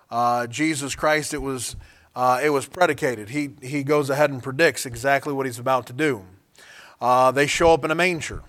[0.08, 1.74] Uh, Jesus Christ, it was,
[2.16, 3.28] uh, it was predicated.
[3.28, 6.24] He, he goes ahead and predicts exactly what He's about to do.
[7.00, 8.42] Uh, they show up in a manger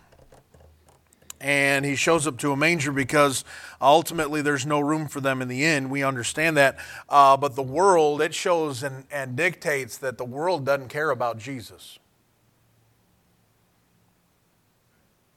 [1.39, 3.43] and he shows up to a manger because
[3.79, 5.89] ultimately there's no room for them in the inn.
[5.89, 6.77] We understand that.
[7.09, 11.37] Uh, but the world, it shows and, and dictates that the world doesn't care about
[11.37, 11.99] Jesus.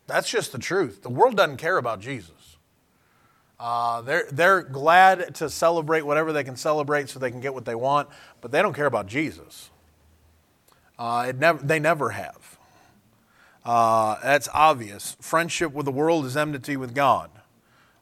[0.07, 1.03] That's just the truth.
[1.03, 2.40] The world doesn't care about Jesus.
[3.61, 7.67] Uh, they're, they're glad to celebrate whatever they can celebrate so they can get what
[7.67, 8.09] they want,
[8.41, 9.69] but they don't care about Jesus.
[10.99, 12.59] Uh, it never, they never have.
[13.63, 15.19] Uh, that's obvious.
[15.21, 17.31] Friendship with the world is enmity with God.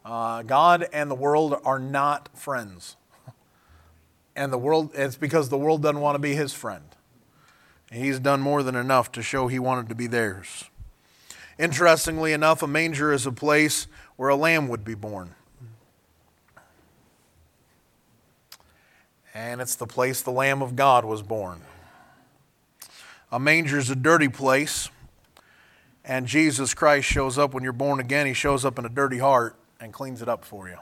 [0.04, 2.96] Uh, God and the world are not friends.
[4.36, 6.84] And the world, it's because the world doesn't want to be his friend.
[7.90, 10.66] He's done more than enough to show he wanted to be theirs.
[11.58, 15.34] Interestingly enough, a manger is a place where a lamb would be born.
[19.34, 21.62] And it's the place the Lamb of God was born.
[23.30, 24.88] A manger is a dirty place
[26.08, 29.18] and Jesus Christ shows up when you're born again, he shows up in a dirty
[29.18, 30.78] heart and cleans it up for you.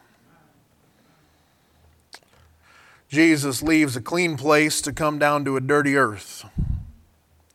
[3.08, 6.44] Jesus leaves a clean place to come down to a dirty earth,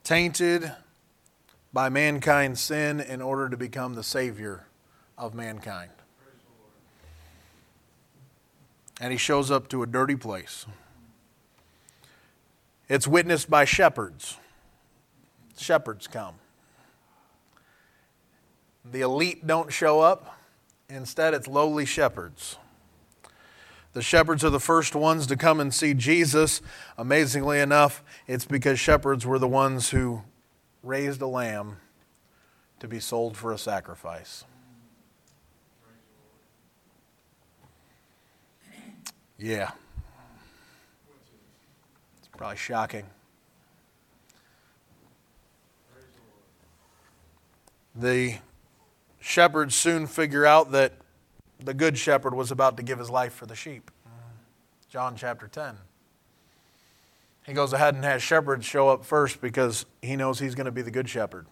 [0.04, 0.74] tainted,
[1.74, 4.66] by mankind's sin in order to become the Savior
[5.18, 5.92] of mankind.
[9.00, 10.66] And he shows up to a dirty place.
[12.92, 14.38] It's witnessed by shepherds.
[15.58, 16.36] Shepherds come.
[18.84, 20.38] The elite don't show up.
[20.90, 22.58] Instead, it's lowly shepherds.
[23.94, 26.62] The shepherds are the first ones to come and see Jesus.
[26.98, 30.24] Amazingly enough, it's because shepherds were the ones who
[30.84, 31.78] raised a lamb
[32.82, 34.44] to be sold for a sacrifice.
[39.38, 39.72] Yeah.
[42.42, 43.06] Probably shocking.
[47.94, 48.38] The
[49.20, 50.94] shepherds soon figure out that
[51.64, 53.92] the good shepherd was about to give his life for the sheep.
[54.90, 55.78] John chapter 10.
[57.46, 60.72] He goes ahead and has shepherds show up first because he knows he's going to
[60.72, 61.46] be the good shepherd.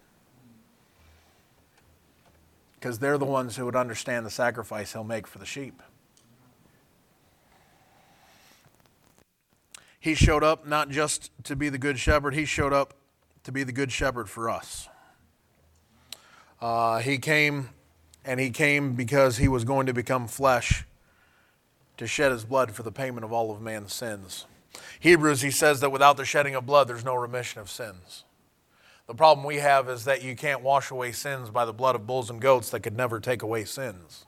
[2.79, 5.83] Because they're the ones who would understand the sacrifice he'll make for the sheep.
[9.99, 12.93] He showed up not just to be the good shepherd, he showed up
[13.43, 14.87] to be the good shepherd for us.
[16.61, 17.69] Uh, he came,
[18.25, 20.85] and he came because he was going to become flesh
[21.97, 24.45] to shed his blood for the payment of all of man's sins.
[24.99, 28.23] Hebrews, he says that without the shedding of blood, there's no remission of sins.
[29.07, 32.05] The problem we have is that you can't wash away sins by the blood of
[32.05, 34.25] bulls and goats that could never take away sins.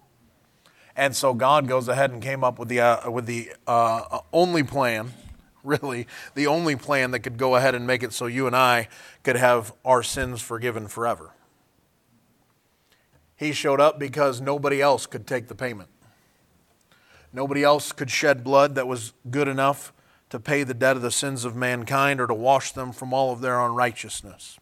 [0.96, 4.64] And so God goes ahead and came up with the, uh, with the uh, only
[4.64, 5.14] plan,
[5.64, 8.88] really, the only plan that could go ahead and make it so you and I
[9.24, 11.32] could have our sins forgiven forever.
[13.36, 15.90] He showed up because nobody else could take the payment.
[17.34, 19.94] Nobody else could shed blood that was good enough
[20.30, 23.32] to pay the debt of the sins of mankind or to wash them from all
[23.32, 24.60] of their unrighteousness.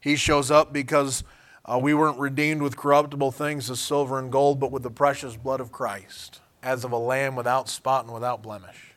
[0.00, 1.24] He shows up because
[1.64, 5.36] uh, we weren't redeemed with corruptible things as silver and gold, but with the precious
[5.36, 8.87] blood of Christ, as of a lamb without spot and without blemish.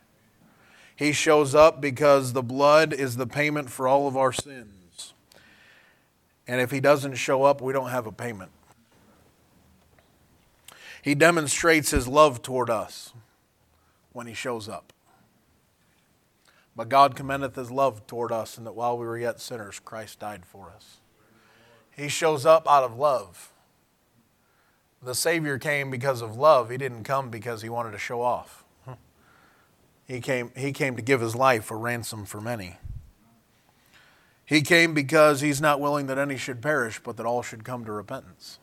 [1.02, 5.16] He shows up because the blood is the payment for all of our sins.
[6.48, 8.52] And if he doesn't show up, we don't have a payment.
[11.02, 13.14] He demonstrates his love toward us
[14.14, 14.94] when he shows up.
[16.76, 20.20] But God commendeth his love toward us, and that while we were yet sinners, Christ
[20.20, 21.00] died for us.
[21.90, 23.52] He shows up out of love.
[25.02, 26.70] The Savior came because of love.
[26.70, 28.64] He didn't come because he wanted to show off.
[30.12, 32.76] He came, he came to give his life a ransom for many.
[34.46, 37.86] He came because he's not willing that any should perish, but that all should come
[37.86, 38.60] to repentance.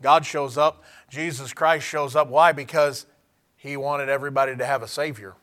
[0.00, 0.84] God shows up.
[1.10, 2.28] Jesus Christ shows up.
[2.28, 2.52] Why?
[2.52, 3.06] Because
[3.56, 5.34] he wanted everybody to have a Savior.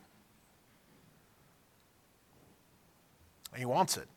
[3.57, 4.07] He wants it.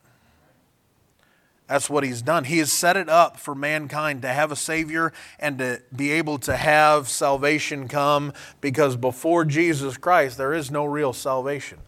[1.72, 2.44] That's what he's done.
[2.44, 6.36] He has set it up for mankind to have a Savior and to be able
[6.40, 11.78] to have salvation come because before Jesus Christ, there is no real salvation.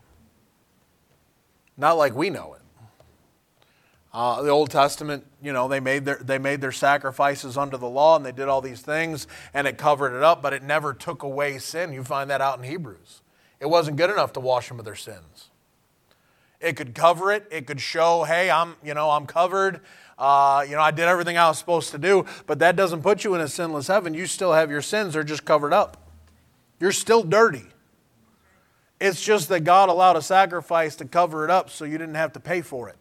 [1.76, 2.62] Not like we know it.
[4.10, 7.86] Uh, the Old Testament, you know, they made, their, they made their sacrifices under the
[7.86, 10.94] law and they did all these things and it covered it up, but it never
[10.94, 11.92] took away sin.
[11.92, 13.20] You find that out in Hebrews.
[13.60, 15.50] It wasn't good enough to wash them of their sins.
[16.64, 17.46] It could cover it.
[17.50, 19.80] It could show, hey, I'm, you know, I'm covered.
[20.18, 23.22] Uh, you know, I did everything I was supposed to do, but that doesn't put
[23.22, 24.14] you in a sinless heaven.
[24.14, 26.10] You still have your sins, they're just covered up.
[26.80, 27.64] You're still dirty.
[29.00, 32.32] It's just that God allowed a sacrifice to cover it up so you didn't have
[32.34, 32.96] to pay for it.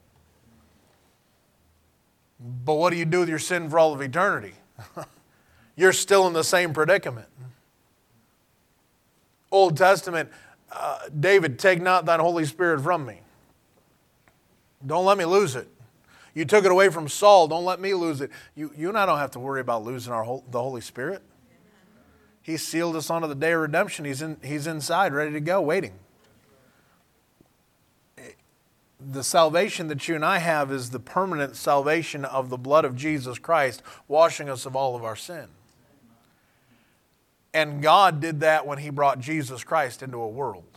[2.40, 4.54] But what do you do with your sin for all of eternity?
[5.78, 7.28] You're still in the same predicament.
[9.52, 10.30] Old Testament,
[10.72, 13.23] uh, David, take not thine Holy Spirit from me.
[14.86, 15.68] Don't let me lose it.
[16.34, 17.48] You took it away from Saul.
[17.48, 18.32] Don't let me lose it.
[18.56, 21.22] You, you and I don't have to worry about losing our, the Holy Spirit.
[22.42, 24.04] He sealed us onto the day of redemption.
[24.04, 25.94] He's, in, he's inside, ready to go, waiting.
[29.00, 32.96] The salvation that you and I have is the permanent salvation of the blood of
[32.96, 35.48] Jesus Christ, washing us of all of our sin.
[37.54, 40.73] And God did that when He brought Jesus Christ into a world.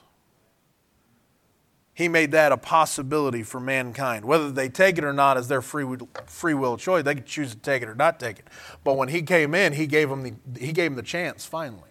[1.97, 4.27] He made that a possibility for mankind.
[4.27, 7.03] Whether they take it or not is their free will, free will choice.
[7.03, 8.49] They could choose to take it or not take it.
[8.85, 11.89] But when he came in, he gave them the, he gave them the chance finally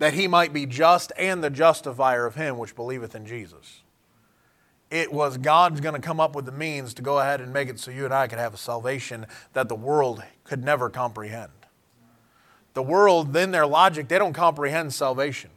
[0.00, 3.82] that he might be just and the justifier of him which believeth in Jesus.
[4.90, 7.68] It was God's going to come up with the means to go ahead and make
[7.68, 11.52] it so you and I could have a salvation that the world could never comprehend.
[12.74, 15.50] The world, in their logic, they don't comprehend salvation.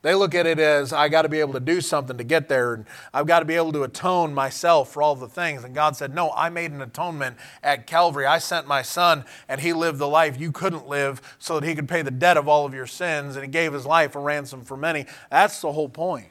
[0.00, 2.48] They look at it as I got to be able to do something to get
[2.48, 5.64] there, and I've got to be able to atone myself for all the things.
[5.64, 8.24] And God said, No, I made an atonement at Calvary.
[8.24, 11.74] I sent my son, and he lived the life you couldn't live so that he
[11.74, 14.20] could pay the debt of all of your sins, and he gave his life a
[14.20, 15.04] ransom for many.
[15.30, 16.28] That's the whole point.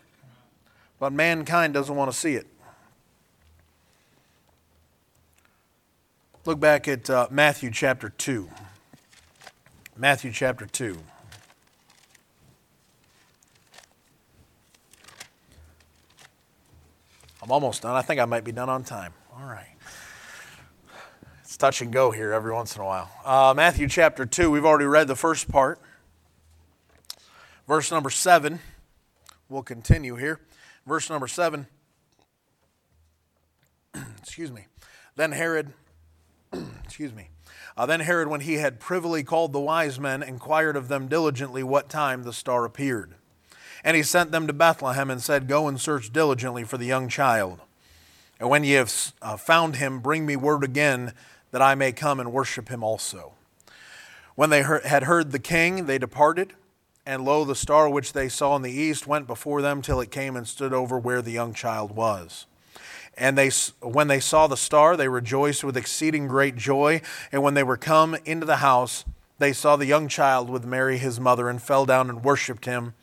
[0.97, 2.47] But mankind doesn't want to see it.
[6.45, 8.49] Look back at uh, Matthew chapter 2.
[9.97, 10.97] Matthew chapter 2.
[17.47, 17.95] I'm almost done.
[17.95, 19.13] I think I might be done on time.
[19.33, 19.77] All right.
[21.43, 23.09] It's touch and go here every once in a while.
[23.23, 25.79] Uh, Matthew chapter 2, we've already read the first part.
[27.65, 28.59] Verse number 7.
[29.47, 30.41] We'll continue here.
[30.85, 31.67] Verse number 7.
[34.17, 34.65] Excuse me.
[35.15, 35.71] Then Herod,
[36.83, 37.29] excuse me.
[37.77, 41.63] Uh, then Herod, when he had privily called the wise men, inquired of them diligently
[41.63, 43.15] what time the star appeared.
[43.87, 47.07] And he sent them to Bethlehem and said, Go and search diligently for the young
[47.07, 47.61] child.
[48.37, 51.13] And when ye have uh, found him, bring me word again
[51.51, 53.31] that I may come and worship him also.
[54.35, 56.51] When they had heard the king, they departed.
[57.05, 60.11] And lo, the star which they saw in the east went before them till it
[60.11, 62.45] came and stood over where the young child was.
[63.17, 67.01] And they, when they saw the star, they rejoiced with exceeding great joy.
[67.31, 69.05] And when they were come into the house,
[69.39, 72.93] they saw the young child with Mary his mother, and fell down and worshipped him.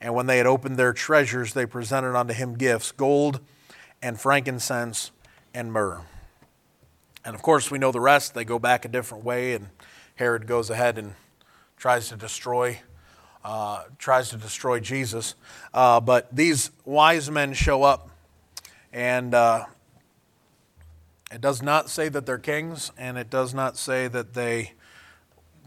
[0.00, 3.40] And when they had opened their treasures, they presented unto him gifts gold
[4.02, 5.10] and frankincense
[5.54, 6.02] and myrrh.
[7.24, 8.34] And of course, we know the rest.
[8.34, 9.68] They go back a different way, and
[10.14, 11.14] Herod goes ahead and
[11.76, 12.80] tries to destroy.
[13.44, 15.36] Uh, tries to destroy Jesus.
[15.72, 18.10] Uh, but these wise men show up,
[18.92, 19.66] and uh,
[21.30, 24.72] it does not say that they're kings, and it does not say that they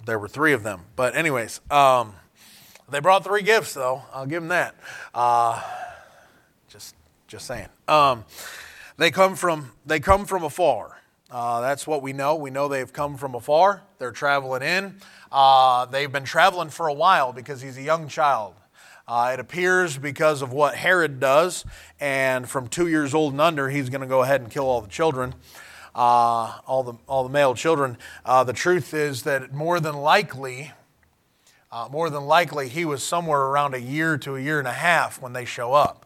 [0.05, 0.81] there were three of them.
[0.97, 2.15] But anyways, um,
[2.91, 4.03] they brought three gifts, though.
[4.13, 4.75] I'll give them that.
[5.13, 5.61] Uh,
[6.67, 6.95] just,
[7.27, 7.67] just saying.
[7.87, 8.25] Um,
[8.97, 10.99] they come from they come from afar.
[11.31, 12.35] Uh, that's what we know.
[12.35, 13.81] We know they've come from afar.
[13.97, 14.95] They're traveling in.
[15.31, 18.55] Uh, they've been traveling for a while because he's a young child.
[19.07, 21.65] Uh, it appears because of what Herod does,
[21.99, 24.81] and from two years old and under, he's going to go ahead and kill all
[24.81, 25.33] the children,
[25.95, 27.97] uh, all the all the male children.
[28.25, 30.73] Uh, the truth is that more than likely,
[31.71, 34.73] uh, more than likely, he was somewhere around a year to a year and a
[34.73, 36.05] half when they show up.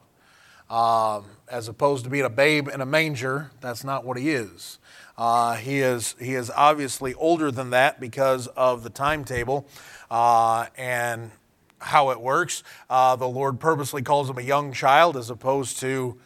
[0.69, 4.79] Um, as opposed to being a babe in a manger, that's not what he is.
[5.17, 9.67] Uh, he is he is obviously older than that because of the timetable
[10.09, 11.31] uh, and
[11.79, 12.63] how it works.
[12.89, 16.17] Uh, the Lord purposely calls him a young child as opposed to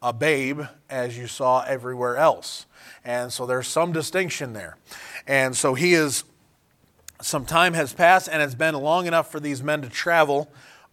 [0.00, 2.66] a babe, as you saw everywhere else.
[3.04, 4.76] And so there's some distinction there.
[5.26, 6.24] And so he is
[7.20, 10.50] some time has passed and it's been long enough for these men to travel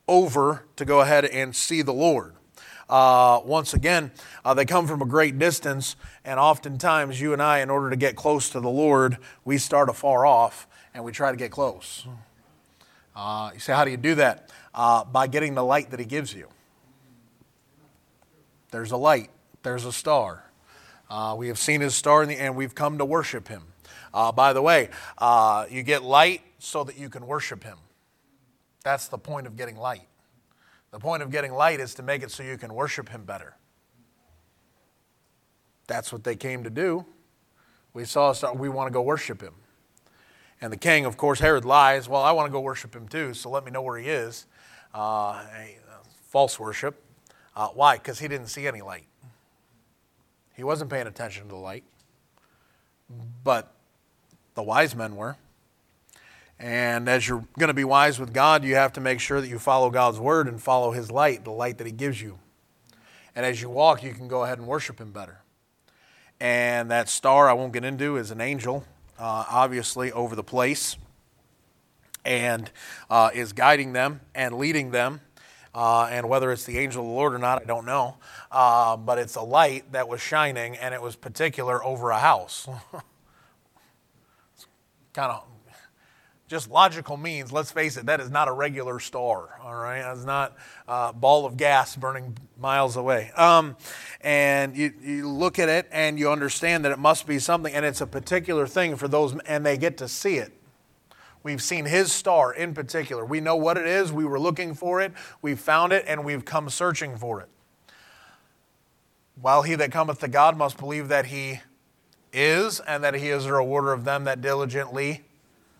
[0.08, 2.36] over to go ahead and see the Lord.
[2.90, 4.12] Uh, once again,
[4.44, 7.96] uh, they come from a great distance, and oftentimes you and I, in order to
[7.96, 12.06] get close to the Lord, we start afar off and we try to get close.
[13.16, 14.52] Uh, you say, how do you do that?
[14.74, 16.48] Uh, by getting the light that He gives you.
[18.72, 19.30] There's a light,
[19.64, 20.44] there's a star.
[21.10, 23.64] Uh, we have seen His star, the, and we've come to worship Him.
[24.16, 27.78] Uh, by the way, uh, you get light so that you can worship Him.
[28.82, 30.08] That's the point of getting light.
[30.92, 33.58] The point of getting light is to make it so you can worship Him better.
[35.88, 37.06] That's what they came to do.
[37.94, 39.54] We saw, we want to go worship Him.
[40.62, 42.08] And the king, of course, Herod lies.
[42.08, 44.46] Well, I want to go worship him too, so let me know where he is.
[44.94, 45.44] Uh,
[46.30, 47.04] false worship.
[47.54, 47.98] Uh, why?
[47.98, 49.06] Because he didn't see any light.
[50.56, 51.84] He wasn't paying attention to the light.
[53.44, 53.76] But
[54.56, 55.38] the wise men were.
[56.58, 59.48] And as you're going to be wise with God, you have to make sure that
[59.48, 62.40] you follow God's word and follow His light, the light that He gives you.
[63.36, 65.42] And as you walk, you can go ahead and worship Him better.
[66.40, 68.86] And that star I won't get into is an angel,
[69.20, 70.96] uh, obviously, over the place,
[72.24, 72.72] and
[73.10, 75.22] uh, is guiding them and leading them.
[75.74, 78.16] Uh, and whether it's the angel of the Lord or not, I don't know.
[78.50, 82.70] Uh, but it's a light that was shining, and it was particular over a house.
[85.16, 85.48] kind of
[86.48, 90.02] just logical means, let's face it, that is not a regular star, all right?
[90.02, 90.56] That's not
[90.88, 93.32] a ball of gas burning miles away.
[93.36, 93.76] Um,
[94.22, 97.84] and you, you look at it and you understand that it must be something, and
[97.84, 100.54] it's a particular thing for those, and they get to see it.
[101.42, 103.26] We've seen his star in particular.
[103.26, 104.12] We know what it is.
[104.12, 105.14] We were looking for it.
[105.42, 107.50] We've found it, and we've come searching for it.
[109.42, 111.62] While he that cometh to God must believe that he
[112.36, 115.24] is, and that he is a rewarder of them that diligently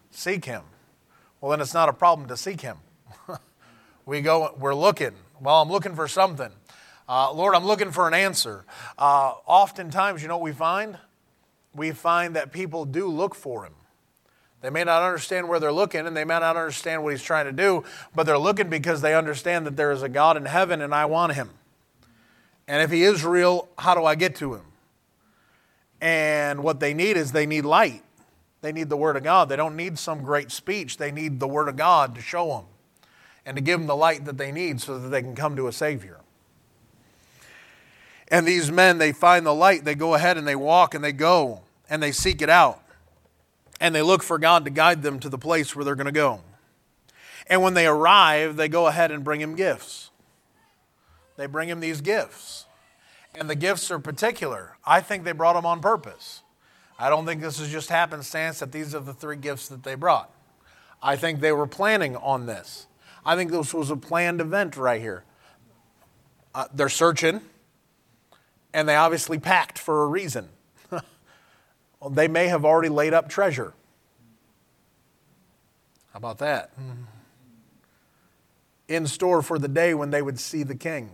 [0.10, 0.64] seek him.
[1.42, 2.78] Well, then it's not a problem to seek him.
[4.06, 5.14] We go, we're looking.
[5.42, 6.52] Well, I'm looking for something.
[7.10, 8.64] Uh, Lord, I'm looking for an answer.
[8.98, 11.00] Uh, oftentimes, you know what we find?
[11.74, 13.74] We find that people do look for Him.
[14.62, 17.46] They may not understand where they're looking and they may not understand what He's trying
[17.46, 17.84] to do,
[18.16, 21.06] but they're looking because they understand that there is a God in heaven and I
[21.06, 21.50] want Him.
[22.68, 24.64] And if He is real, how do I get to Him?
[26.06, 28.04] And what they need is they need light.
[28.62, 29.50] They need the Word of God.
[29.50, 30.98] They don't need some great speech.
[30.98, 32.66] They need the Word of God to show them
[33.44, 35.68] and to give them the light that they need so that they can come to
[35.68, 36.20] a Savior.
[38.28, 41.12] And these men, they find the light, they go ahead and they walk and they
[41.12, 42.84] go and they seek it out.
[43.82, 46.12] And they look for God to guide them to the place where they're going to
[46.12, 46.42] go.
[47.48, 50.12] And when they arrive, they go ahead and bring him gifts.
[51.36, 52.65] They bring him these gifts.
[53.38, 54.78] And the gifts are particular.
[54.86, 56.42] I think they brought them on purpose.
[56.98, 59.96] I don't think this is just happenstance that these are the three gifts that they
[59.96, 60.32] brought.
[61.02, 62.88] I think they were planning on this.
[63.26, 65.24] I think this was a planned event right here.
[66.54, 67.42] Uh, they're searching,
[68.74, 70.48] and they obviously packed for a reason.
[70.92, 73.74] well, they may have already laid up treasure.
[76.14, 76.72] How about that?
[78.88, 81.10] In store for the day when they would see the king.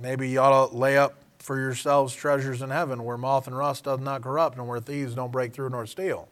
[0.00, 3.84] Maybe you ought to lay up for yourselves treasures in heaven where moth and rust
[3.84, 6.28] does not corrupt and where thieves don't break through nor steal.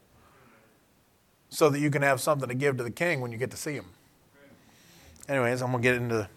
[1.50, 3.56] So that you can have something to give to the king when you get to
[3.56, 3.86] see him.
[5.28, 6.28] Anyways, I'm going to get into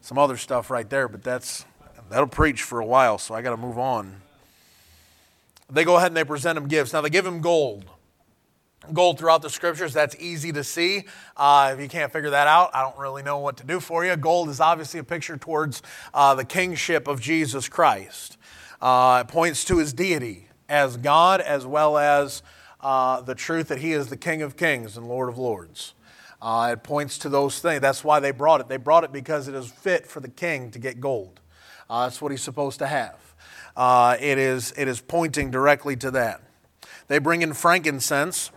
[0.00, 1.64] some other stuff right there, but that's
[2.10, 4.22] that'll preach for a while, so I got to move on.
[5.68, 6.92] They go ahead and they present him gifts.
[6.92, 7.84] Now they give him gold
[8.92, 9.92] gold throughout the scriptures.
[9.92, 11.04] That's easy to see.
[11.36, 14.04] Uh, if you can't figure that out, I don't really know what to do for
[14.04, 14.14] you.
[14.16, 15.82] Gold is obviously a picture towards
[16.14, 18.38] uh, the kingship of Jesus Christ.
[18.80, 22.42] Uh, it points to his deity as God, as well as
[22.80, 25.94] uh, the truth that he is the King of kings and Lord of lords.
[26.40, 27.80] Uh, it points to those things.
[27.80, 28.68] That's why they brought it.
[28.68, 31.40] They brought it because it is fit for the king to get gold.
[31.88, 33.18] Uh, that's what he's supposed to have.
[34.20, 36.42] it, is, it is pointing directly to that.
[37.08, 38.50] They bring in frankincense.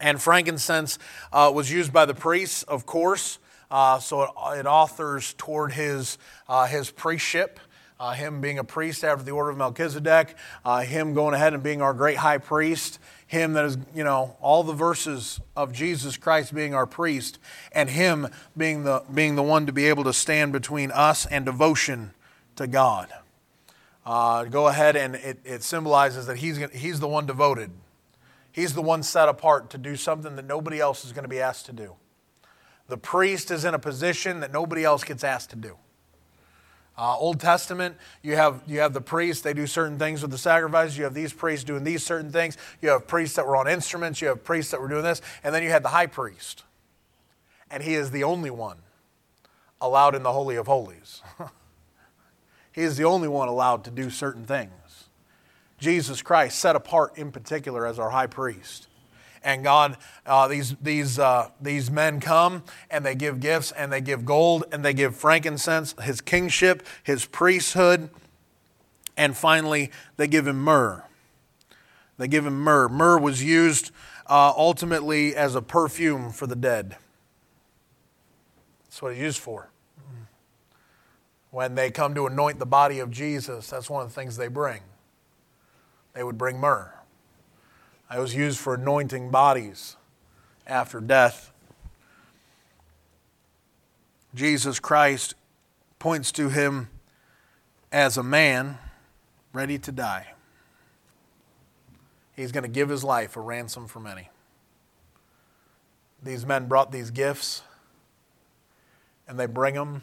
[0.00, 0.98] And frankincense
[1.32, 3.38] uh, was used by the priests, of course,
[3.70, 6.16] uh, so it, it, authors toward his,
[6.48, 7.56] uh, his priestship.
[7.98, 10.34] Uh, him being a priest after the order of Melchizedek,
[10.64, 14.38] uh, him going ahead and being our great high priest, him that is, you know,
[14.40, 17.38] all the verses of Jesus Christ being our priest,
[17.72, 21.44] and him being the, being the one to be able to stand between us and
[21.44, 22.12] devotion
[22.56, 23.12] to God.
[24.10, 27.70] Uh, go ahead and it, it symbolizes that he's, he's the one devoted.
[28.50, 31.38] He's the one set apart to do something that nobody else is going to be
[31.38, 31.94] asked to do.
[32.88, 35.76] The priest is in a position that nobody else gets asked to do.
[36.98, 40.38] Uh, Old Testament, you have, you have the priests, they do certain things with the
[40.38, 40.98] sacrifices.
[40.98, 42.56] You have these priests doing these certain things.
[42.82, 44.20] You have priests that were on instruments.
[44.20, 45.22] You have priests that were doing this.
[45.44, 46.64] And then you had the high priest.
[47.70, 48.78] And he is the only one
[49.80, 51.22] allowed in the Holy of Holies.
[52.80, 54.70] is the only one allowed to do certain things.
[55.78, 58.86] Jesus Christ set apart in particular as our high priest.
[59.42, 64.02] And God, uh, these, these, uh, these men come and they give gifts and they
[64.02, 68.10] give gold and they give frankincense, his kingship, his priesthood,
[69.16, 71.04] and finally they give him myrrh.
[72.18, 72.90] They give him myrrh.
[72.90, 73.92] Myrrh was used
[74.26, 76.96] uh, ultimately as a perfume for the dead.
[78.84, 79.69] That's what it's used for.
[81.50, 84.48] When they come to anoint the body of Jesus, that's one of the things they
[84.48, 84.80] bring
[86.12, 86.92] they would bring myrrh.
[88.14, 89.96] It was used for anointing bodies
[90.66, 91.52] after death.
[94.34, 95.34] Jesus Christ
[95.98, 96.88] points to him
[97.92, 98.78] as a man
[99.52, 100.34] ready to die.
[102.34, 104.30] He's going to give his life a ransom for many.
[106.22, 107.62] These men brought these gifts
[109.28, 110.02] and they bring them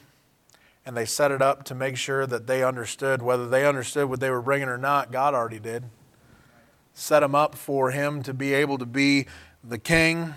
[0.87, 4.19] and they set it up to make sure that they understood whether they understood what
[4.19, 5.83] they were bringing or not god already did
[6.97, 9.27] set him up for him to be able to be
[9.63, 10.33] the king,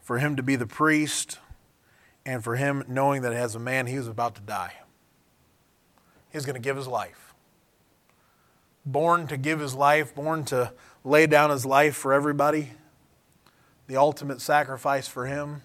[0.00, 1.38] for him to be the priest,
[2.26, 4.72] and for him knowing that as a man he was about to die.
[6.32, 7.34] He's going to give his life.
[8.84, 10.72] Born to give his life, born to
[11.04, 12.72] lay down his life for everybody,
[13.86, 15.62] the ultimate sacrifice for him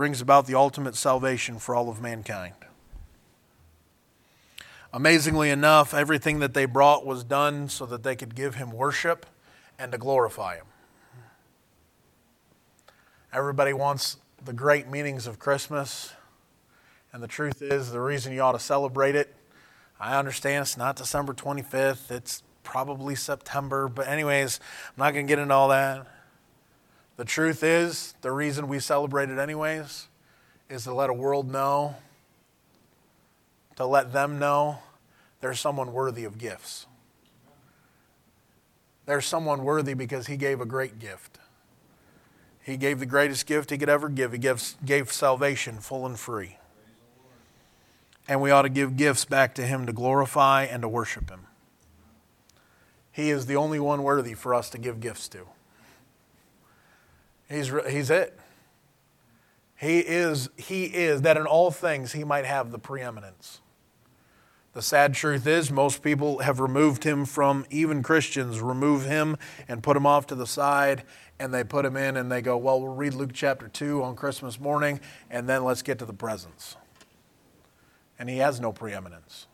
[0.00, 2.54] brings about the ultimate salvation for all of mankind.
[4.94, 9.26] Amazingly enough, everything that they brought was done so that they could give him worship
[9.78, 10.64] and to glorify him.
[13.30, 16.14] Everybody wants the great meanings of Christmas,
[17.12, 19.36] and the truth is, the reason you ought to celebrate it,
[20.00, 25.30] I understand it's not December 25th, it's probably September, but, anyways, I'm not going to
[25.30, 26.06] get into all that.
[27.20, 30.08] The truth is, the reason we celebrate it anyways
[30.70, 31.96] is to let a world know,
[33.76, 34.78] to let them know
[35.42, 36.86] there's someone worthy of gifts.
[39.04, 41.38] There's someone worthy because he gave a great gift.
[42.62, 44.32] He gave the greatest gift he could ever give.
[44.32, 46.56] He gives, gave salvation full and free.
[48.28, 51.48] And we ought to give gifts back to him to glorify and to worship him.
[53.12, 55.48] He is the only one worthy for us to give gifts to.
[57.50, 58.38] He's, he's it.
[59.76, 63.60] He is, he is that in all things he might have the preeminence.
[64.72, 69.36] The sad truth is, most people have removed him from, even Christians, remove him
[69.66, 71.02] and put him off to the side,
[71.40, 74.14] and they put him in and they go, Well, we'll read Luke chapter 2 on
[74.14, 76.76] Christmas morning, and then let's get to the presents.
[78.16, 79.48] And he has no preeminence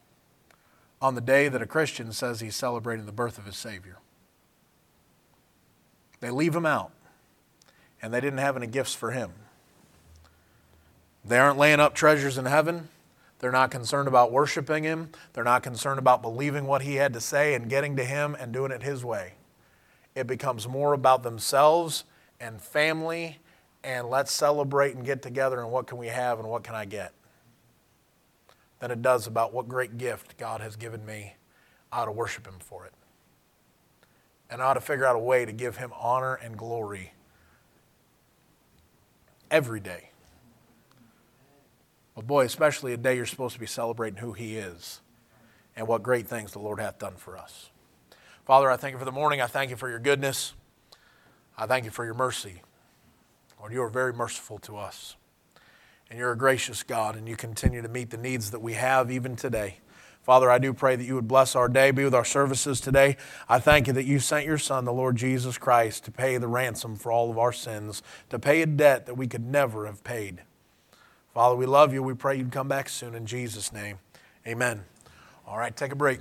[1.00, 3.98] on the day that a Christian says he's celebrating the birth of his Savior.
[6.20, 6.90] They leave him out,
[8.02, 9.32] and they didn't have any gifts for him.
[11.24, 12.88] They aren't laying up treasures in heaven.
[13.38, 15.10] They're not concerned about worshiping him.
[15.32, 18.52] They're not concerned about believing what he had to say and getting to him and
[18.52, 19.34] doing it his way.
[20.14, 22.04] It becomes more about themselves
[22.40, 23.38] and family
[23.84, 26.84] and let's celebrate and get together and what can we have and what can I
[26.84, 27.12] get
[28.80, 31.34] than it does about what great gift God has given me.
[31.92, 32.92] I ought to worship him for it.
[34.48, 37.12] And I ought to figure out a way to give him honor and glory
[39.50, 40.10] every day.
[42.14, 45.00] But boy, especially a day you're supposed to be celebrating who He is
[45.76, 47.70] and what great things the Lord hath done for us.
[48.46, 49.40] Father, I thank you for the morning.
[49.40, 50.54] I thank you for your goodness.
[51.58, 52.62] I thank you for your mercy.
[53.58, 55.16] Lord, you are very merciful to us.
[56.08, 59.10] And you're a gracious God, and you continue to meet the needs that we have
[59.10, 59.78] even today.
[60.26, 63.16] Father, I do pray that you would bless our day, be with our services today.
[63.48, 66.48] I thank you that you sent your Son, the Lord Jesus Christ, to pay the
[66.48, 70.02] ransom for all of our sins, to pay a debt that we could never have
[70.02, 70.42] paid.
[71.32, 72.02] Father, we love you.
[72.02, 74.00] We pray you'd come back soon in Jesus' name.
[74.44, 74.82] Amen.
[75.46, 76.18] All right, take a break.